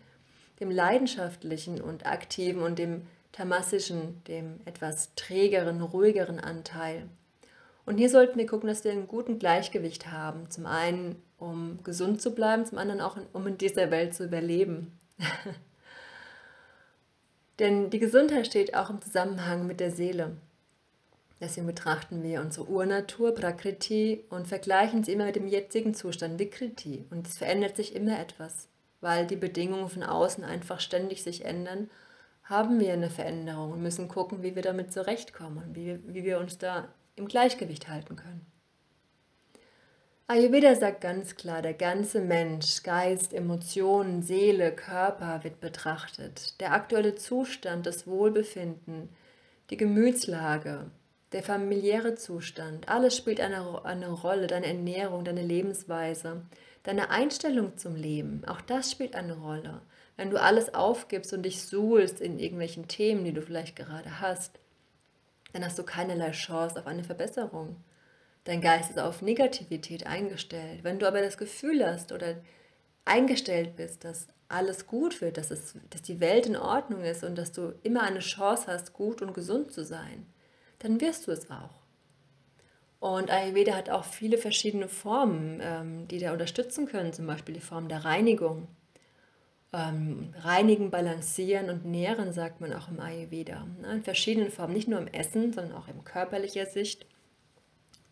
dem 0.60 0.70
leidenschaftlichen 0.70 1.82
und 1.82 2.06
aktiven 2.06 2.62
und 2.62 2.78
dem 2.78 3.08
tamasischen, 3.32 4.24
dem 4.26 4.60
etwas 4.66 5.14
trägeren, 5.16 5.82
ruhigeren 5.82 6.40
Anteil. 6.40 7.08
Und 7.88 7.98
hier 7.98 8.10
sollten 8.10 8.38
wir 8.38 8.46
gucken, 8.46 8.68
dass 8.68 8.84
wir 8.84 8.92
einen 8.92 9.08
guten 9.08 9.40
Gleichgewicht 9.40 10.12
haben. 10.12 10.52
Zum 10.52 10.66
einen 10.66 11.16
um 11.38 11.80
gesund 11.86 12.22
zu 12.22 12.36
bleiben, 12.36 12.66
zum 12.66 12.80
anderen 12.80 13.00
auch, 13.00 13.16
um 13.32 13.48
in 13.48 13.58
dieser 13.58 13.92
Welt 13.92 14.14
zu 14.14 14.26
überleben. 14.26 15.00
Denn 17.60 17.90
die 17.90 18.00
Gesundheit 18.00 18.46
steht 18.46 18.76
auch 18.76 18.90
im 18.90 19.02
Zusammenhang 19.02 19.66
mit 19.68 19.80
der 19.80 19.92
Seele. 19.92 20.36
Deswegen 21.40 21.66
betrachten 21.66 22.24
wir 22.24 22.42
unsere 22.42 22.68
Urnatur, 22.68 23.34
Prakriti, 23.34 24.26
und 24.30 24.50
vergleichen 24.50 25.06
sie 25.06 25.14
immer 25.14 25.26
mit 25.26 25.38
dem 25.38 25.48
jetzigen 25.48 25.94
Zustand, 25.94 26.40
Vikriti. 26.40 27.06
Und 27.10 27.26
es 27.26 27.38
verändert 27.38 27.78
sich 27.78 27.96
immer 27.96 28.20
etwas, 28.20 28.68
weil 29.00 29.26
die 29.28 29.38
Bedingungen 29.38 29.88
von 29.88 30.04
außen 30.04 30.44
einfach 30.44 30.82
ständig 30.82 31.24
sich 31.24 31.46
ändern. 31.46 31.90
Haben 32.44 32.82
wir 32.82 32.92
eine 32.92 33.10
Veränderung 33.10 33.72
und 33.72 33.82
müssen 33.82 34.10
gucken, 34.10 34.44
wie 34.44 34.56
wir 34.56 34.62
damit 34.62 34.92
zurechtkommen 34.92 35.64
und 35.64 35.76
wie, 35.76 36.00
wie 36.08 36.26
wir 36.26 36.40
uns 36.40 36.58
da 36.58 36.90
im 37.18 37.28
Gleichgewicht 37.28 37.90
halten 37.90 38.16
können. 38.16 38.46
Ayurveda 40.30 40.76
sagt 40.76 41.00
ganz 41.00 41.38
klar, 41.38 41.62
der 41.62 41.74
ganze 41.74 42.20
Mensch, 42.20 42.84
Geist, 42.84 43.34
Emotionen, 43.34 44.24
Seele, 44.24 44.74
Körper 44.74 45.44
wird 45.46 45.62
betrachtet. 45.62 46.60
Der 46.60 46.74
aktuelle 46.74 47.16
Zustand, 47.16 47.86
das 47.86 48.08
Wohlbefinden, 48.08 49.08
die 49.70 49.78
Gemütslage, 49.78 50.92
der 51.32 51.44
familiäre 51.44 52.16
Zustand, 52.16 52.90
alles 52.90 53.16
spielt 53.16 53.40
eine, 53.40 53.86
eine 53.86 54.10
Rolle, 54.10 54.48
deine 54.48 54.68
Ernährung, 54.68 55.24
deine 55.24 55.44
Lebensweise, 55.44 56.42
deine 56.84 57.10
Einstellung 57.10 57.78
zum 57.78 57.96
Leben, 57.96 58.44
auch 58.48 58.60
das 58.60 58.92
spielt 58.92 59.16
eine 59.16 59.38
Rolle. 59.38 59.82
Wenn 60.18 60.30
du 60.30 60.42
alles 60.42 60.74
aufgibst 60.74 61.32
und 61.32 61.44
dich 61.44 61.62
suhlst 61.62 62.20
in 62.20 62.38
irgendwelchen 62.38 62.90
Themen, 62.90 63.24
die 63.24 63.34
du 63.34 63.42
vielleicht 63.42 63.78
gerade 63.78 64.20
hast, 64.20 64.60
dann 65.54 65.64
hast 65.64 65.80
du 65.80 65.84
keinerlei 65.84 66.32
Chance 66.32 66.80
auf 66.80 66.88
eine 66.88 67.04
Verbesserung. 67.04 67.78
Dein 68.44 68.62
Geist 68.62 68.92
ist 68.92 69.00
auf 69.00 69.22
Negativität 69.22 70.08
eingestellt. 70.08 70.84
Wenn 70.84 71.00
du 71.00 71.08
aber 71.08 71.22
das 71.22 71.38
Gefühl 71.38 71.86
hast 71.86 72.12
oder 72.12 72.36
eingestellt 73.06 73.76
bist, 73.76 74.04
dass 74.04 74.28
alles 74.50 74.88
gut 74.88 75.22
wird, 75.22 75.38
dass, 75.38 75.52
es, 75.52 75.76
dass 75.90 76.02
die 76.02 76.20
Welt 76.20 76.46
in 76.46 76.56
Ordnung 76.56 77.04
ist 77.04 77.24
und 77.24 77.38
dass 77.38 77.52
du 77.52 77.74
immer 77.84 78.04
eine 78.04 78.20
Chance 78.20 78.68
hast, 78.68 78.94
gut 78.94 79.22
und 79.22 79.34
gesund 79.34 79.72
zu 79.72 79.84
sein, 79.84 80.26
dann 80.80 81.02
wirst 81.02 81.28
du 81.28 81.32
es 81.32 81.50
auch. 81.50 81.82
Und 83.00 83.30
Ayurveda 83.30 83.76
hat 83.76 83.90
auch 83.90 84.06
viele 84.06 84.38
verschiedene 84.38 84.88
Formen, 84.88 85.60
ähm, 85.62 86.08
die 86.08 86.20
da 86.20 86.32
unterstützen 86.32 86.88
können, 86.88 87.14
zum 87.14 87.28
Beispiel 87.28 87.54
die 87.54 87.62
Form 87.62 87.90
der 87.90 88.06
Reinigung. 88.06 88.68
Ähm, 89.74 90.34
reinigen, 90.40 90.92
balancieren 90.92 91.70
und 91.70 91.86
nähren, 91.86 92.32
sagt 92.32 92.62
man 92.62 92.74
auch 92.74 92.88
im 92.88 93.00
Ayurveda. 93.00 93.68
Ne? 93.82 93.96
In 93.96 94.04
verschiedenen 94.04 94.50
Formen, 94.50 94.74
nicht 94.74 94.88
nur 94.88 95.00
im 95.00 95.08
Essen, 95.08 95.52
sondern 95.52 95.76
auch 95.76 95.88
in 95.90 96.04
körperlicher 96.06 96.66
Sicht. 96.66 97.06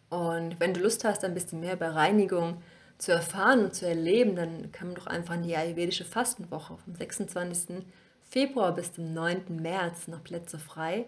Und 0.10 0.60
wenn 0.60 0.74
du 0.74 0.82
Lust 0.82 1.04
hast, 1.04 1.24
ein 1.24 1.34
bisschen 1.34 1.62
mehr 1.62 1.74
über 1.74 1.96
Reinigung 1.96 2.62
zu 2.98 3.12
erfahren 3.12 3.66
und 3.66 3.74
zu 3.74 3.88
erleben, 3.88 4.36
dann 4.36 4.72
kann 4.72 4.88
man 4.88 4.96
doch 4.96 5.08
einfach 5.08 5.36
in 5.36 5.44
die 5.44 5.56
ayurvedische 5.56 6.06
Fastenwoche 6.06 6.78
vom 6.78 6.96
26. 6.96 7.86
Februar 8.22 8.74
bis 8.74 8.94
zum 8.94 9.14
9. 9.14 9.62
März 9.62 10.08
noch 10.08 10.24
Plätze 10.24 10.60
frei. 10.60 11.06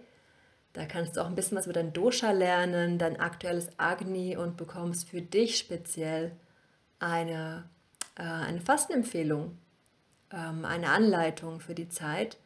Da 0.74 0.86
kannst 0.86 1.18
du 1.18 1.22
auch 1.22 1.28
ein 1.28 1.36
bisschen 1.36 1.58
was 1.58 1.66
über 1.66 1.74
dein 1.74 1.94
Dosha 1.94 2.32
lernen, 2.32 3.00
dein 3.00 3.20
aktuelles 3.20 3.70
Agni 3.78 4.38
und 4.38 4.58
bekommst 4.58 5.10
für 5.10 5.22
dich 5.22 5.58
speziell 5.58 6.34
eine, 7.00 7.70
äh, 8.16 8.22
eine 8.22 8.62
Fastenempfehlung, 8.62 9.58
ähm, 10.32 10.66
eine 10.66 10.90
Anleitung 10.90 11.60
für 11.60 11.76
die 11.76 11.90
Zeit. 11.90 12.38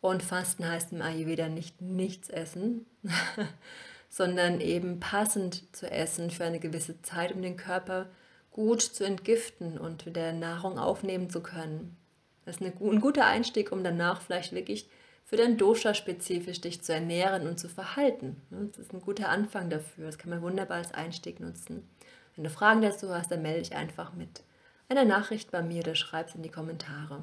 Und 0.00 0.22
Fasten 0.22 0.66
heißt 0.66 0.92
im 0.92 1.02
Ayurveda 1.02 1.48
nicht 1.48 1.82
nichts 1.82 2.30
essen, 2.30 2.86
sondern 4.08 4.60
eben 4.60 4.98
passend 4.98 5.64
zu 5.76 5.90
essen 5.90 6.30
für 6.30 6.44
eine 6.44 6.58
gewisse 6.58 7.02
Zeit, 7.02 7.32
um 7.32 7.42
den 7.42 7.56
Körper 7.56 8.06
gut 8.50 8.80
zu 8.82 9.04
entgiften 9.04 9.78
und 9.78 10.06
wieder 10.06 10.32
Nahrung 10.32 10.78
aufnehmen 10.78 11.28
zu 11.30 11.42
können. 11.42 11.96
Das 12.44 12.56
ist 12.56 12.62
ein 12.62 13.00
guter 13.00 13.26
Einstieg, 13.26 13.72
um 13.72 13.84
danach 13.84 14.22
vielleicht 14.22 14.52
wirklich 14.52 14.88
für 15.24 15.36
dein 15.36 15.56
Dosha 15.56 15.94
spezifisch 15.94 16.60
dich 16.60 16.82
zu 16.82 16.92
ernähren 16.92 17.46
und 17.46 17.60
zu 17.60 17.68
verhalten. 17.68 18.42
Das 18.50 18.86
ist 18.86 18.92
ein 18.92 19.00
guter 19.00 19.28
Anfang 19.28 19.70
dafür. 19.70 20.06
Das 20.06 20.18
kann 20.18 20.30
man 20.30 20.42
wunderbar 20.42 20.78
als 20.78 20.92
Einstieg 20.92 21.38
nutzen. 21.38 21.88
Wenn 22.34 22.44
du 22.44 22.50
Fragen 22.50 22.82
dazu 22.82 23.14
hast, 23.14 23.30
dann 23.30 23.42
melde 23.42 23.60
dich 23.60 23.76
einfach 23.76 24.12
mit 24.14 24.42
einer 24.90 25.04
Nachricht 25.04 25.50
bei 25.50 25.62
mir 25.62 25.82
oder 25.82 25.94
schreib 25.94 26.28
es 26.28 26.34
in 26.34 26.42
die 26.42 26.50
Kommentare. 26.50 27.22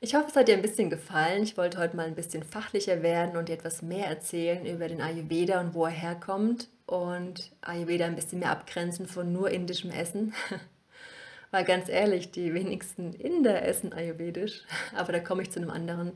Ich 0.00 0.14
hoffe, 0.14 0.26
es 0.28 0.36
hat 0.36 0.48
dir 0.48 0.56
ein 0.56 0.62
bisschen 0.62 0.90
gefallen. 0.90 1.44
Ich 1.44 1.56
wollte 1.56 1.78
heute 1.78 1.96
mal 1.96 2.06
ein 2.06 2.14
bisschen 2.14 2.42
fachlicher 2.42 3.02
werden 3.02 3.36
und 3.36 3.48
dir 3.48 3.54
etwas 3.54 3.82
mehr 3.82 4.06
erzählen 4.06 4.66
über 4.66 4.88
den 4.88 5.00
Ayurveda 5.00 5.60
und 5.60 5.74
wo 5.74 5.86
er 5.86 5.92
herkommt 5.92 6.68
und 6.86 7.52
Ayurveda 7.62 8.04
ein 8.04 8.16
bisschen 8.16 8.40
mehr 8.40 8.50
abgrenzen 8.50 9.06
von 9.06 9.32
nur 9.32 9.50
indischem 9.50 9.90
Essen. 9.90 10.34
Weil 11.52 11.64
ganz 11.64 11.88
ehrlich, 11.88 12.32
die 12.32 12.52
wenigsten 12.52 13.12
Inder 13.12 13.62
essen 13.62 13.92
Ayurvedisch, 13.92 14.64
aber 14.94 15.12
da 15.12 15.20
komme 15.20 15.42
ich 15.42 15.50
zu 15.50 15.60
einem 15.60 15.70
anderen 15.70 16.12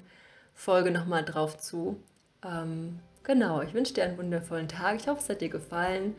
Folge 0.52 0.90
nochmal 0.90 1.24
drauf 1.24 1.56
zu. 1.56 2.02
Ähm, 2.44 2.98
genau, 3.22 3.62
ich 3.62 3.72
wünsche 3.72 3.94
dir 3.94 4.04
einen 4.04 4.18
wundervollen 4.18 4.68
Tag. 4.68 4.96
Ich 4.96 5.08
hoffe, 5.08 5.20
es 5.20 5.28
hat 5.28 5.40
dir 5.40 5.50
gefallen 5.50 6.14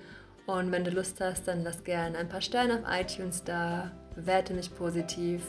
Und 0.48 0.72
wenn 0.72 0.86
du 0.86 0.92
Lust 0.92 1.20
hast, 1.20 1.48
dann 1.48 1.64
lass 1.64 1.84
gerne 1.84 2.18
ein 2.18 2.30
paar 2.30 2.42
Sterne 2.42 2.80
auf 2.80 2.86
iTunes 2.90 3.44
da, 3.44 3.92
bewerte 4.16 4.54
mich 4.54 4.74
positiv. 4.74 5.44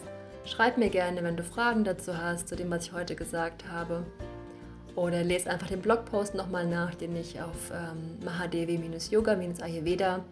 Schreib 0.45 0.77
mir 0.77 0.91
gerne, 0.91 1.23
wenn 1.23 1.37
du 1.37 1.45
Fragen 1.45 1.85
dazu 1.85 2.19
hast, 2.19 2.49
zu 2.49 2.57
dem, 2.57 2.69
was 2.71 2.87
ich 2.87 2.93
heute 2.93 3.15
gesagt 3.15 3.65
habe. 3.71 4.05
Oder 4.97 5.23
lese 5.23 5.51
einfach 5.51 5.69
den 5.69 5.81
Blogpost 5.81 6.35
nochmal 6.35 6.67
nach, 6.67 6.97
den 6.97 7.15
ich 7.15 7.41
auf 7.41 7.71
ähm, 7.71 8.19
mahadevi-yoga-ayurveda 8.25 10.25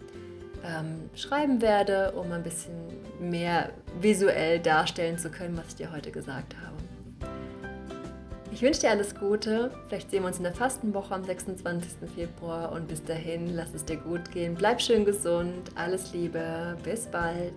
ähm, 0.65 1.11
schreiben 1.15 1.63
werde, 1.63 2.11
um 2.13 2.33
ein 2.33 2.43
bisschen 2.43 2.75
mehr 3.21 3.71
visuell 4.01 4.59
darstellen 4.59 5.19
zu 5.19 5.31
können, 5.31 5.57
was 5.57 5.69
ich 5.69 5.77
dir 5.77 5.93
heute 5.93 6.11
gesagt 6.11 6.57
habe. 6.57 6.76
Ich 8.57 8.63
wünsche 8.63 8.81
dir 8.81 8.91
alles 8.91 9.15
Gute. 9.15 9.71
Vielleicht 9.87 10.11
sehen 10.11 10.23
wir 10.23 10.29
uns 10.29 10.39
in 10.39 10.45
der 10.45 10.55
Fastenwoche 10.55 11.15
am 11.15 11.23
26. 11.23 12.09
Februar 12.15 12.73
und 12.73 12.89
bis 12.89 13.05
dahin, 13.05 13.55
lass 13.55 13.75
es 13.75 13.85
dir 13.85 13.99
gut 13.99 14.33
gehen. 14.33 14.55
Bleib 14.55 14.81
schön 14.81 15.05
gesund. 15.05 15.71
Alles 15.75 16.15
Liebe. 16.15 16.75
Bis 16.83 17.05
bald. 17.05 17.53